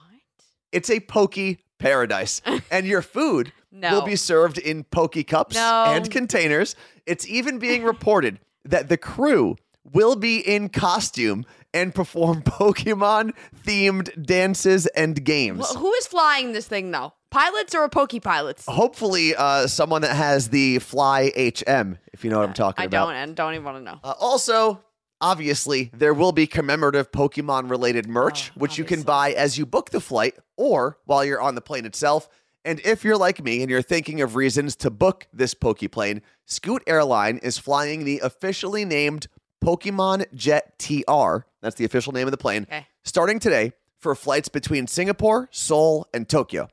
It's 0.72 0.90
a 0.90 1.00
Poke 1.00 1.58
paradise. 1.80 2.42
and 2.72 2.86
your 2.86 3.02
food 3.02 3.52
No. 3.72 3.92
will 3.96 4.02
be 4.04 4.16
served 4.16 4.58
in 4.60 4.84
Poke 4.84 5.26
cups 5.28 5.56
No. 5.56 5.86
and 5.88 6.10
containers. 6.12 6.76
It's 7.06 7.28
even 7.28 7.58
being 7.58 7.84
reported 7.84 8.40
that 8.64 8.88
the 8.90 8.98
crew 8.98 9.56
will 9.92 10.16
be 10.16 10.38
in 10.38 10.70
costume 10.70 11.46
and 11.74 11.96
perform 11.96 12.42
Pokemon 12.44 13.32
themed 13.66 14.24
dances 14.26 14.86
and 14.88 15.24
games. 15.26 15.60
Well, 15.60 15.78
who 15.78 15.92
is 15.96 16.06
flying 16.06 16.52
this 16.54 16.68
thing 16.68 16.92
though? 16.92 17.14
Pilots 17.32 17.74
or 17.74 17.86
a 17.86 17.90
Poke 17.90 18.22
pilots? 18.22 18.66
Hopefully, 18.68 19.34
uh, 19.36 19.66
someone 19.66 20.02
that 20.02 20.16
has 20.16 20.50
the 20.50 20.80
Fly 20.80 21.32
HM, 21.36 21.98
if 22.12 22.26
you 22.26 22.30
know 22.30 22.40
what 22.40 22.48
I'm 22.48 22.54
talking 22.54 22.84
I 22.84 22.86
about. 22.86 23.08
I 23.08 23.14
don't 23.14 23.24
and 23.24 23.36
don't 23.36 23.54
even 23.54 23.64
want 23.64 23.78
to 23.78 23.84
know. 23.84 24.00
Uh, 24.04 24.14
also, 24.20 24.84
obviously, 25.22 25.90
there 25.94 26.14
will 26.14 26.34
be 26.34 26.46
commemorative 26.46 27.10
Pokemon 27.12 27.70
related 27.70 28.06
merch, 28.08 28.52
Oh, 28.52 28.60
which 28.60 28.78
you 28.78 28.84
can 28.84 29.04
buy 29.04 29.32
as 29.32 29.58
you 29.58 29.66
book 29.66 29.92
the 29.92 30.02
flight 30.02 30.36
or 30.58 30.98
while 31.06 31.24
you're 31.24 31.42
on 31.42 31.56
the 31.56 31.62
plane 31.62 31.86
itself. 31.86 32.28
And 32.66 32.82
if 32.82 33.06
you're 33.06 33.18
like 33.18 33.42
me 33.42 33.62
and 33.62 33.72
you're 33.72 33.82
thinking 33.82 34.20
of 34.22 34.36
reasons 34.36 34.76
to 34.78 34.90
book 34.90 35.26
this 35.34 35.54
Pokeplane, 35.54 36.22
Scoot 36.46 36.84
Airline 36.86 37.38
is 37.38 37.58
flying 37.58 38.04
the 38.04 38.20
officially 38.20 38.84
named 38.84 39.28
Pokemon 39.64 40.26
Jet 40.36 40.78
TR. 40.78 41.46
That's 41.62 41.78
the 41.78 41.86
official 41.86 42.12
name 42.12 42.28
of 42.28 42.32
the 42.32 42.38
plane. 42.38 42.64
Okay. 42.64 42.86
Starting 43.04 43.40
today 43.40 43.72
for 43.98 44.16
flights 44.16 44.50
between 44.50 44.86
Singapore, 44.88 45.48
Seoul, 45.52 46.08
and 46.14 46.28
Tokyo. 46.28 46.68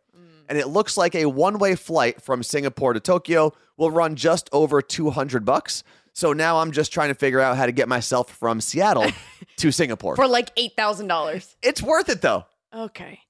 And 0.49 0.59
it 0.59 0.69
looks 0.69 0.97
like 0.97 1.15
a 1.15 1.27
one-way 1.27 1.75
flight 1.75 2.21
from 2.21 2.43
Singapore 2.43 2.93
to 2.93 3.01
Tokyo 3.01 3.53
will 3.77 3.91
run 3.91 4.17
just 4.17 4.49
over 4.53 4.83
200 4.83 5.45
bucks. 5.45 5.83
So 6.13 6.33
now 6.33 6.59
I'm 6.59 6.73
just 6.73 6.93
trying 6.93 7.09
to 7.11 7.15
figure 7.15 7.41
out 7.41 7.57
how 7.57 7.67
to 7.67 7.73
get 7.73 7.89
myself 7.89 8.31
from 8.31 8.61
Seattle 8.61 9.07
to 9.59 9.71
Singapore. 9.71 10.17
For 10.17 10.27
like 10.27 10.55
$8,000. 10.57 11.55
it's 11.63 11.83
worth 11.83 12.09
it 12.09 12.21
though. 12.23 12.45
Okay. 12.75 13.21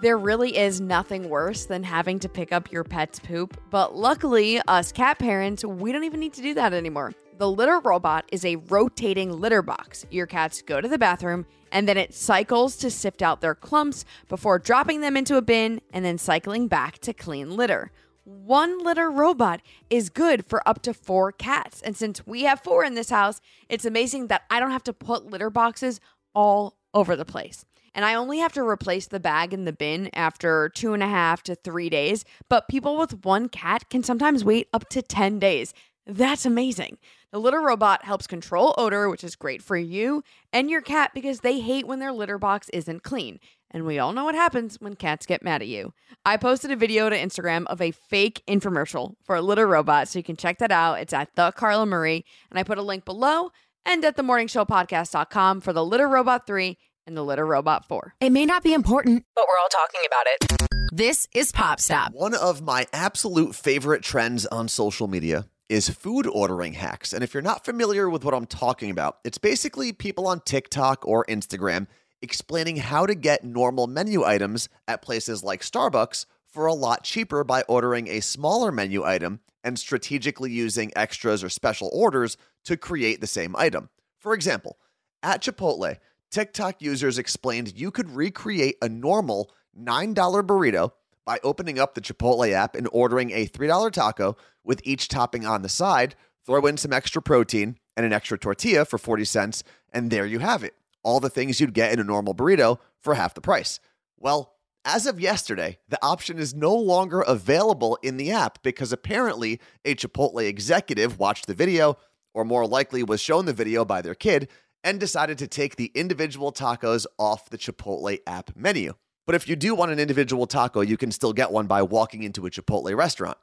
There 0.00 0.16
really 0.16 0.56
is 0.56 0.80
nothing 0.80 1.28
worse 1.28 1.66
than 1.66 1.82
having 1.82 2.20
to 2.20 2.28
pick 2.28 2.52
up 2.52 2.70
your 2.70 2.84
pet's 2.84 3.18
poop, 3.18 3.60
but 3.70 3.96
luckily, 3.96 4.60
us 4.68 4.92
cat 4.92 5.18
parents, 5.18 5.64
we 5.64 5.90
don't 5.90 6.04
even 6.04 6.20
need 6.20 6.34
to 6.34 6.42
do 6.42 6.54
that 6.54 6.72
anymore. 6.72 7.14
The 7.38 7.48
litter 7.48 7.78
robot 7.78 8.28
is 8.32 8.44
a 8.44 8.56
rotating 8.56 9.30
litter 9.30 9.62
box. 9.62 10.04
Your 10.10 10.26
cats 10.26 10.60
go 10.60 10.80
to 10.80 10.88
the 10.88 10.98
bathroom 10.98 11.46
and 11.70 11.86
then 11.86 11.96
it 11.96 12.12
cycles 12.12 12.74
to 12.78 12.90
sift 12.90 13.22
out 13.22 13.40
their 13.40 13.54
clumps 13.54 14.04
before 14.26 14.58
dropping 14.58 15.02
them 15.02 15.16
into 15.16 15.36
a 15.36 15.42
bin 15.42 15.80
and 15.92 16.04
then 16.04 16.18
cycling 16.18 16.66
back 16.66 16.98
to 16.98 17.12
clean 17.12 17.56
litter. 17.56 17.92
One 18.24 18.82
litter 18.82 19.08
robot 19.08 19.62
is 19.88 20.08
good 20.08 20.46
for 20.46 20.68
up 20.68 20.82
to 20.82 20.92
four 20.92 21.30
cats. 21.30 21.80
And 21.80 21.96
since 21.96 22.26
we 22.26 22.42
have 22.42 22.60
four 22.60 22.82
in 22.82 22.94
this 22.94 23.10
house, 23.10 23.40
it's 23.68 23.84
amazing 23.84 24.26
that 24.26 24.42
I 24.50 24.58
don't 24.58 24.72
have 24.72 24.84
to 24.84 24.92
put 24.92 25.30
litter 25.30 25.48
boxes 25.48 26.00
all 26.34 26.76
over 26.92 27.14
the 27.14 27.24
place. 27.24 27.64
And 27.94 28.04
I 28.04 28.14
only 28.14 28.38
have 28.38 28.52
to 28.54 28.66
replace 28.66 29.06
the 29.06 29.20
bag 29.20 29.54
in 29.54 29.64
the 29.64 29.72
bin 29.72 30.10
after 30.12 30.70
two 30.70 30.92
and 30.92 31.04
a 31.04 31.08
half 31.08 31.44
to 31.44 31.54
three 31.54 31.88
days. 31.88 32.24
But 32.48 32.66
people 32.66 32.98
with 32.98 33.24
one 33.24 33.48
cat 33.48 33.88
can 33.90 34.02
sometimes 34.02 34.44
wait 34.44 34.66
up 34.72 34.88
to 34.88 35.02
10 35.02 35.38
days. 35.38 35.72
That's 36.04 36.44
amazing. 36.44 36.98
The 37.30 37.38
litter 37.38 37.60
robot 37.60 38.06
helps 38.06 38.26
control 38.26 38.74
odor, 38.78 39.10
which 39.10 39.22
is 39.22 39.36
great 39.36 39.62
for 39.62 39.76
you 39.76 40.22
and 40.50 40.70
your 40.70 40.80
cat 40.80 41.10
because 41.12 41.40
they 41.40 41.60
hate 41.60 41.86
when 41.86 41.98
their 41.98 42.12
litter 42.12 42.38
box 42.38 42.70
isn't 42.70 43.02
clean. 43.02 43.38
And 43.70 43.84
we 43.84 43.98
all 43.98 44.14
know 44.14 44.24
what 44.24 44.34
happens 44.34 44.76
when 44.80 44.94
cats 44.94 45.26
get 45.26 45.42
mad 45.42 45.60
at 45.60 45.68
you. 45.68 45.92
I 46.24 46.38
posted 46.38 46.70
a 46.70 46.76
video 46.76 47.10
to 47.10 47.18
Instagram 47.18 47.66
of 47.66 47.82
a 47.82 47.90
fake 47.90 48.42
infomercial 48.48 49.12
for 49.24 49.36
a 49.36 49.42
litter 49.42 49.66
robot, 49.66 50.08
so 50.08 50.18
you 50.18 50.22
can 50.22 50.38
check 50.38 50.56
that 50.58 50.72
out. 50.72 51.00
It's 51.00 51.12
at 51.12 51.28
the 51.34 51.52
Carla 51.52 51.84
Marie, 51.84 52.24
and 52.50 52.58
I 52.58 52.62
put 52.62 52.78
a 52.78 52.82
link 52.82 53.04
below 53.04 53.50
and 53.84 54.02
at 54.06 54.16
themorningshowpodcast.com 54.16 55.60
for 55.60 55.74
the 55.74 55.84
Litter 55.84 56.08
Robot 56.08 56.46
3 56.46 56.78
and 57.06 57.14
the 57.14 57.22
Litter 57.22 57.44
Robot 57.44 57.86
4. 57.86 58.14
It 58.20 58.30
may 58.30 58.46
not 58.46 58.62
be 58.62 58.72
important, 58.72 59.24
but 59.34 59.44
we're 59.46 59.60
all 59.62 59.68
talking 59.68 60.00
about 60.06 60.26
it. 60.26 60.90
This 60.90 61.28
is 61.34 61.52
Pop 61.52 61.78
Stop. 61.78 62.12
One 62.14 62.34
of 62.34 62.62
my 62.62 62.86
absolute 62.94 63.54
favorite 63.54 64.02
trends 64.02 64.46
on 64.46 64.68
social 64.68 65.08
media 65.08 65.44
is 65.68 65.88
food 65.88 66.26
ordering 66.26 66.72
hacks. 66.72 67.12
And 67.12 67.22
if 67.22 67.34
you're 67.34 67.42
not 67.42 67.64
familiar 67.64 68.08
with 68.08 68.24
what 68.24 68.34
I'm 68.34 68.46
talking 68.46 68.90
about, 68.90 69.18
it's 69.24 69.38
basically 69.38 69.92
people 69.92 70.26
on 70.26 70.40
TikTok 70.40 71.06
or 71.06 71.24
Instagram 71.26 71.86
explaining 72.22 72.76
how 72.76 73.06
to 73.06 73.14
get 73.14 73.44
normal 73.44 73.86
menu 73.86 74.24
items 74.24 74.68
at 74.86 75.02
places 75.02 75.44
like 75.44 75.60
Starbucks 75.60 76.26
for 76.46 76.66
a 76.66 76.74
lot 76.74 77.04
cheaper 77.04 77.44
by 77.44 77.62
ordering 77.68 78.08
a 78.08 78.20
smaller 78.20 78.72
menu 78.72 79.04
item 79.04 79.40
and 79.62 79.78
strategically 79.78 80.50
using 80.50 80.90
extras 80.96 81.44
or 81.44 81.48
special 81.48 81.90
orders 81.92 82.36
to 82.64 82.76
create 82.76 83.20
the 83.20 83.26
same 83.26 83.54
item. 83.56 83.90
For 84.18 84.34
example, 84.34 84.78
at 85.22 85.42
Chipotle, 85.42 85.96
TikTok 86.30 86.80
users 86.80 87.18
explained 87.18 87.78
you 87.78 87.90
could 87.90 88.10
recreate 88.10 88.76
a 88.82 88.88
normal 88.88 89.50
$9 89.78 90.14
burrito 90.14 90.92
by 91.28 91.38
opening 91.44 91.78
up 91.78 91.94
the 91.94 92.00
Chipotle 92.00 92.50
app 92.50 92.74
and 92.74 92.88
ordering 92.90 93.32
a 93.32 93.46
$3 93.46 93.92
taco 93.92 94.34
with 94.64 94.80
each 94.82 95.08
topping 95.08 95.44
on 95.44 95.60
the 95.60 95.68
side, 95.68 96.14
throw 96.46 96.64
in 96.64 96.78
some 96.78 96.90
extra 96.90 97.20
protein 97.20 97.76
and 97.98 98.06
an 98.06 98.14
extra 98.14 98.38
tortilla 98.38 98.86
for 98.86 98.96
40 98.96 99.26
cents, 99.26 99.62
and 99.92 100.10
there 100.10 100.24
you 100.24 100.38
have 100.38 100.64
it. 100.64 100.74
All 101.02 101.20
the 101.20 101.28
things 101.28 101.60
you'd 101.60 101.74
get 101.74 101.92
in 101.92 102.00
a 102.00 102.04
normal 102.04 102.34
burrito 102.34 102.78
for 103.02 103.12
half 103.12 103.34
the 103.34 103.42
price. 103.42 103.78
Well, 104.16 104.54
as 104.86 105.06
of 105.06 105.20
yesterday, 105.20 105.76
the 105.86 106.02
option 106.02 106.38
is 106.38 106.54
no 106.54 106.74
longer 106.74 107.20
available 107.20 107.98
in 108.02 108.16
the 108.16 108.30
app 108.30 108.62
because 108.62 108.90
apparently 108.90 109.60
a 109.84 109.94
Chipotle 109.96 110.48
executive 110.48 111.18
watched 111.18 111.46
the 111.46 111.52
video, 111.52 111.98
or 112.32 112.46
more 112.46 112.66
likely 112.66 113.02
was 113.02 113.20
shown 113.20 113.44
the 113.44 113.52
video 113.52 113.84
by 113.84 114.00
their 114.00 114.14
kid, 114.14 114.48
and 114.82 114.98
decided 114.98 115.36
to 115.36 115.46
take 115.46 115.76
the 115.76 115.92
individual 115.94 116.52
tacos 116.52 117.04
off 117.18 117.50
the 117.50 117.58
Chipotle 117.58 118.18
app 118.26 118.56
menu. 118.56 118.94
But 119.28 119.34
if 119.34 119.46
you 119.46 119.56
do 119.56 119.74
want 119.74 119.92
an 119.92 119.98
individual 119.98 120.46
taco, 120.46 120.80
you 120.80 120.96
can 120.96 121.12
still 121.12 121.34
get 121.34 121.52
one 121.52 121.66
by 121.66 121.82
walking 121.82 122.22
into 122.22 122.46
a 122.46 122.50
Chipotle 122.50 122.96
restaurant. 122.96 123.36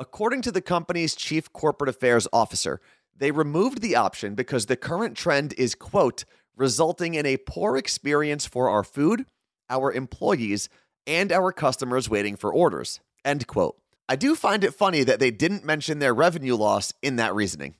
According 0.00 0.42
to 0.42 0.50
the 0.50 0.60
company's 0.60 1.14
chief 1.14 1.52
corporate 1.52 1.88
affairs 1.88 2.26
officer, 2.32 2.80
they 3.16 3.30
removed 3.30 3.80
the 3.80 3.94
option 3.94 4.34
because 4.34 4.66
the 4.66 4.74
current 4.74 5.16
trend 5.16 5.54
is, 5.56 5.76
quote, 5.76 6.24
resulting 6.56 7.14
in 7.14 7.24
a 7.24 7.36
poor 7.36 7.76
experience 7.76 8.46
for 8.46 8.68
our 8.68 8.82
food, 8.82 9.26
our 9.70 9.92
employees, 9.92 10.68
and 11.06 11.30
our 11.30 11.52
customers 11.52 12.10
waiting 12.10 12.34
for 12.34 12.52
orders, 12.52 12.98
end 13.24 13.46
quote. 13.46 13.76
I 14.08 14.16
do 14.16 14.34
find 14.34 14.64
it 14.64 14.74
funny 14.74 15.04
that 15.04 15.20
they 15.20 15.30
didn't 15.30 15.64
mention 15.64 16.00
their 16.00 16.14
revenue 16.14 16.56
loss 16.56 16.92
in 17.00 17.14
that 17.14 17.32
reasoning. 17.32 17.76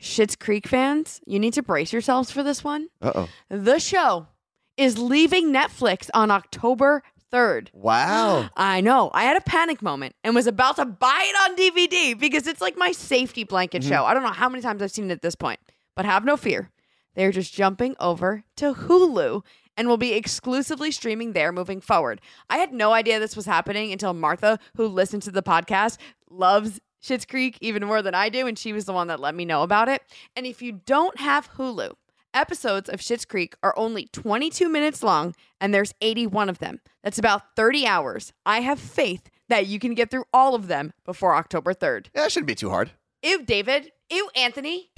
Schitt's 0.00 0.36
Creek 0.36 0.68
fans, 0.68 1.20
you 1.26 1.40
need 1.40 1.54
to 1.54 1.64
brace 1.64 1.92
yourselves 1.92 2.30
for 2.30 2.44
this 2.44 2.62
one. 2.62 2.86
Uh 3.00 3.12
oh. 3.12 3.28
The 3.48 3.80
show 3.80 4.28
is 4.76 4.98
leaving 4.98 5.52
Netflix 5.52 6.08
on 6.14 6.30
October 6.30 7.02
3rd. 7.32 7.68
Wow. 7.72 8.50
I 8.56 8.80
know. 8.80 9.10
I 9.14 9.24
had 9.24 9.36
a 9.36 9.42
panic 9.42 9.82
moment 9.82 10.14
and 10.22 10.34
was 10.34 10.46
about 10.46 10.76
to 10.76 10.84
buy 10.84 11.24
it 11.24 11.50
on 11.50 11.56
DVD 11.56 12.18
because 12.18 12.46
it's 12.46 12.60
like 12.60 12.76
my 12.76 12.92
safety 12.92 13.44
blanket 13.44 13.82
mm-hmm. 13.82 13.90
show. 13.90 14.04
I 14.04 14.14
don't 14.14 14.22
know 14.22 14.30
how 14.30 14.48
many 14.48 14.62
times 14.62 14.82
I've 14.82 14.90
seen 14.90 15.10
it 15.10 15.14
at 15.14 15.22
this 15.22 15.34
point, 15.34 15.60
but 15.96 16.04
have 16.04 16.24
no 16.24 16.36
fear. 16.36 16.70
They're 17.14 17.32
just 17.32 17.52
jumping 17.52 17.94
over 18.00 18.44
to 18.56 18.74
Hulu 18.74 19.42
and 19.76 19.88
will 19.88 19.96
be 19.96 20.12
exclusively 20.12 20.90
streaming 20.90 21.32
there 21.32 21.52
moving 21.52 21.80
forward. 21.80 22.20
I 22.48 22.58
had 22.58 22.72
no 22.72 22.92
idea 22.92 23.18
this 23.18 23.36
was 23.36 23.46
happening 23.46 23.92
until 23.92 24.12
Martha, 24.12 24.58
who 24.76 24.86
listens 24.86 25.24
to 25.24 25.30
the 25.30 25.42
podcast, 25.42 25.98
loves 26.30 26.80
Schitt's 27.02 27.24
Creek 27.24 27.58
even 27.60 27.84
more 27.84 28.02
than 28.02 28.14
I 28.14 28.28
do, 28.28 28.46
and 28.46 28.58
she 28.58 28.72
was 28.72 28.84
the 28.84 28.92
one 28.92 29.08
that 29.08 29.20
let 29.20 29.34
me 29.34 29.44
know 29.44 29.62
about 29.62 29.88
it. 29.88 30.02
And 30.36 30.46
if 30.46 30.62
you 30.62 30.72
don't 30.72 31.18
have 31.18 31.50
Hulu, 31.52 31.94
episodes 32.34 32.88
of 32.88 33.00
Schitt's 33.00 33.24
Creek 33.24 33.54
are 33.62 33.74
only 33.76 34.06
22 34.12 34.68
minutes 34.68 35.02
long, 35.02 35.34
and 35.60 35.72
there's 35.72 35.94
81 36.00 36.48
of 36.48 36.58
them. 36.58 36.80
That's 37.02 37.18
about 37.18 37.56
30 37.56 37.86
hours. 37.86 38.32
I 38.46 38.60
have 38.60 38.78
faith 38.78 39.28
that 39.48 39.66
you 39.66 39.78
can 39.78 39.94
get 39.94 40.10
through 40.10 40.24
all 40.32 40.54
of 40.54 40.68
them 40.68 40.92
before 41.04 41.34
October 41.34 41.74
3rd. 41.74 42.06
Yeah, 42.14 42.26
it 42.26 42.32
shouldn't 42.32 42.46
be 42.48 42.54
too 42.54 42.70
hard. 42.70 42.90
Ew, 43.22 43.42
David. 43.44 43.92
Ew, 44.10 44.28
Anthony. 44.34 44.90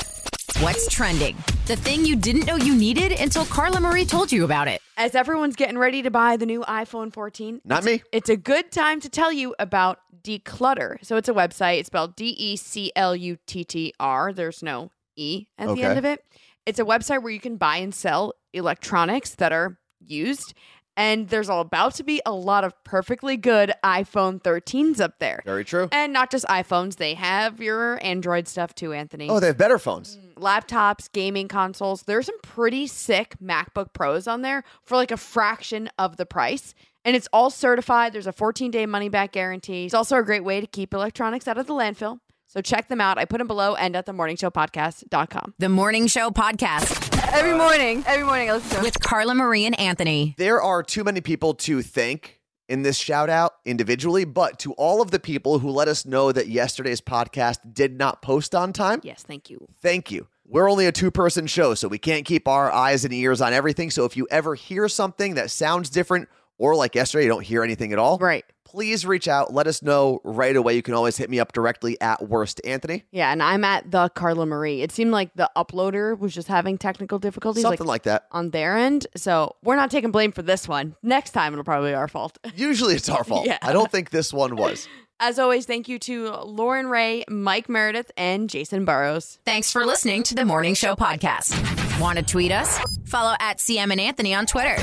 What's 0.61 0.88
trending? 0.88 1.37
The 1.66 1.77
thing 1.77 2.05
you 2.05 2.14
didn't 2.14 2.47
know 2.47 2.57
you 2.57 2.75
needed 2.77 3.12
until 3.12 3.44
Carla 3.47 3.81
Marie 3.81 4.05
told 4.05 4.31
you 4.31 4.44
about 4.44 4.68
it. 4.68 4.81
As 4.97 5.14
everyone's 5.16 5.57
getting 5.57 5.77
ready 5.79 6.03
to 6.03 6.11
buy 6.11 6.37
the 6.37 6.47
new 6.47 6.61
iPhone 6.62 7.12
14, 7.12 7.61
Not 7.64 7.83
me. 7.85 8.03
it's 8.12 8.29
a 8.29 8.37
good 8.37 8.70
time 8.70 9.01
to 9.01 9.09
tell 9.09 9.33
you 9.33 9.55
about 9.59 9.99
Decluttr. 10.23 11.05
So 11.05 11.16
it's 11.16 11.29
a 11.29 11.33
website. 11.33 11.81
It's 11.81 11.88
spelled 11.88 12.14
D 12.14 12.27
E 12.38 12.57
C 12.57 12.92
L 12.94 13.16
U 13.16 13.37
T 13.47 13.64
T 13.64 13.92
R. 13.99 14.33
There's 14.33 14.62
no 14.62 14.90
E 15.16 15.47
at 15.59 15.75
the 15.75 15.83
end 15.83 15.99
of 15.99 16.05
it. 16.05 16.25
It's 16.66 16.79
a 16.79 16.85
website 16.85 17.22
where 17.22 17.33
you 17.33 17.40
can 17.40 17.57
buy 17.57 17.77
and 17.77 17.94
sell 17.94 18.35
electronics 18.53 19.35
that 19.37 19.53
are 19.53 19.79
used. 20.00 20.55
And 20.96 21.29
there's 21.29 21.48
all 21.48 21.61
about 21.61 21.94
to 21.96 22.05
be 22.05 22.22
a 22.24 22.33
lot 22.33 22.62
of 22.62 22.72
perfectly 22.85 23.37
good 23.37 23.72
iPhone 23.83 24.40
13s 24.40 25.00
up 25.00 25.18
there. 25.18 25.42
Very 25.44 25.64
true. 25.64 25.88
And 25.90 26.12
not 26.12 26.31
just 26.31 26.44
iPhones, 26.46 26.96
they 26.96 27.14
have 27.14 27.61
your 27.61 27.98
Android 28.05 28.46
stuff 28.46 28.74
too, 28.74 28.92
Anthony. 28.92 29.29
Oh, 29.29 29.40
they 29.40 29.48
have 29.48 29.59
better 29.59 29.79
phones. 29.79 30.16
Mm, 30.16 30.35
laptops, 30.35 31.11
gaming 31.12 31.48
consoles. 31.48 32.03
There's 32.03 32.27
some 32.27 32.38
pretty 32.42 32.87
sick 32.87 33.35
MacBook 33.42 33.92
Pros 33.92 34.29
on 34.29 34.42
there 34.42 34.62
for 34.85 34.94
like 34.96 35.11
a 35.11 35.16
fraction 35.16 35.90
of 35.98 36.16
the 36.16 36.27
price. 36.27 36.74
And 37.05 37.16
it's 37.16 37.29
all 37.33 37.50
certified. 37.50 38.12
There's 38.12 38.29
a 38.29 38.33
14 38.33 38.70
day 38.70 38.87
money 38.87 39.09
back 39.09 39.33
guarantee. 39.33 39.87
It's 39.87 39.94
also 39.94 40.16
a 40.16 40.22
great 40.22 40.44
way 40.44 40.61
to 40.61 40.66
keep 40.66 40.94
electronics 40.94 41.48
out 41.48 41.59
of 41.59 41.66
the 41.66 41.74
landfill. 41.74 42.20
So 42.55 42.61
check 42.61 42.87
them 42.87 43.01
out. 43.01 43.19
I 43.19 43.25
put 43.25 43.38
them 43.38 43.49
below 43.49 43.75
and 43.75 43.97
at 43.97 44.07
themorningshowpodcast.com. 44.07 45.55
The 45.59 45.69
Morning 45.69 46.07
Show 46.07 46.31
Podcast 46.31 47.11
Every 47.33 47.53
morning, 47.53 48.05
every 48.07 48.25
morning 48.25 48.49
I 48.49 48.53
listen 48.53 48.77
to 48.79 48.83
with 48.83 49.01
Carla 49.01 49.35
Marie 49.35 49.67
and 49.67 49.77
Anthony. 49.79 50.37
There 50.38 50.62
are 50.62 50.85
too 50.85 51.03
many 51.03 51.21
people 51.21 51.55
to 51.55 51.83
thank 51.83 52.40
in 52.69 52.83
this 52.83 52.97
shout 52.97 53.29
out 53.29 53.55
individually, 53.64 54.25
but 54.25 54.61
to 54.61 54.73
all 54.75 55.03
of 55.03 55.11
the 55.11 55.19
people 55.19 55.59
who 55.59 55.69
let 55.71 55.88
us 55.88 56.07
know 56.07 56.31
that 56.31 56.47
yesterday's 56.47 57.01
podcast 57.01 57.75
did 57.75 57.99
not 57.99 58.23
post 58.23 58.55
on 58.55 58.73
time, 58.73 59.01
Yes, 59.03 59.25
thank 59.25 59.51
you. 59.51 59.67
thank 59.83 60.12
you. 60.12 60.29
We're 60.47 60.71
only 60.71 60.87
a 60.87 60.93
two 60.93 61.11
person 61.11 61.49
show, 61.49 61.75
so 61.75 61.88
we 61.88 61.99
can't 61.99 62.25
keep 62.25 62.47
our 62.47 62.71
eyes 62.71 63.05
and 63.05 63.12
ears 63.12 63.40
on 63.40 63.53
everything. 63.53 63.90
So 63.90 64.05
if 64.05 64.17
you 64.17 64.29
ever 64.31 64.55
hear 64.55 64.88
something 64.88 65.35
that 65.35 65.51
sounds 65.51 65.90
different, 65.90 66.29
or 66.57 66.77
like 66.77 66.95
yesterday, 66.95 67.25
you 67.25 67.31
don't 67.31 67.45
hear 67.45 67.64
anything 67.64 67.93
at 67.93 67.99
all, 67.99 68.17
Right. 68.19 68.45
Please 68.74 69.06
reach 69.06 69.28
out. 69.28 69.54
Let 69.54 69.68
us 69.68 69.82
know 69.82 70.20
right 70.24 70.56
away. 70.56 70.74
You 70.74 70.82
can 70.82 70.94
always 70.94 71.16
hit 71.16 71.30
me 71.30 71.38
up 71.38 71.52
directly 71.52 72.00
at 72.00 72.28
Worst 72.28 72.60
Anthony. 72.64 73.04
Yeah, 73.12 73.30
and 73.30 73.40
I'm 73.40 73.62
at 73.62 73.88
the 73.88 74.08
Carla 74.10 74.46
Marie. 74.46 74.82
It 74.82 74.90
seemed 74.90 75.12
like 75.12 75.32
the 75.37 75.48
uploader 75.56 76.18
was 76.18 76.34
just 76.34 76.48
having 76.48 76.76
technical 76.76 77.20
difficulties. 77.20 77.62
Something 77.62 77.87
like 77.87 78.02
that. 78.02 78.26
on 78.32 78.50
their 78.50 78.76
end. 78.76 79.06
So 79.14 79.54
we're 79.62 79.76
not 79.76 79.92
taking 79.92 80.10
blame 80.10 80.32
for 80.32 80.42
this 80.42 80.66
one. 80.66 80.96
Next 81.04 81.30
time 81.30 81.52
it'll 81.52 81.64
probably 81.64 81.90
be 81.90 81.94
our 81.94 82.08
fault. 82.08 82.37
Usually 82.56 82.96
it's 82.96 83.08
our 83.08 83.22
fault. 83.22 83.46
Yeah. 83.46 83.58
I 83.62 83.72
don't 83.72 83.92
think 83.92 84.10
this 84.10 84.32
one 84.32 84.56
was. 84.56 84.88
As 85.20 85.38
always, 85.38 85.64
thank 85.64 85.88
you 85.88 86.00
to 86.00 86.32
Lauren 86.42 86.88
Ray, 86.88 87.24
Mike 87.28 87.68
Meredith, 87.68 88.10
and 88.16 88.50
Jason 88.50 88.84
Burrows. 88.84 89.38
Thanks 89.44 89.70
for 89.70 89.87
listening 89.87 90.24
to 90.24 90.34
the 90.34 90.44
Morning 90.44 90.74
Show 90.74 90.96
Podcast. 90.96 92.00
Want 92.00 92.18
to 92.18 92.24
tweet 92.24 92.50
us? 92.50 92.80
Follow 93.04 93.37
at 93.38 93.58
CM 93.58 93.92
and 93.92 94.00
Anthony 94.00 94.34
on 94.34 94.46
Twitter. 94.46 94.76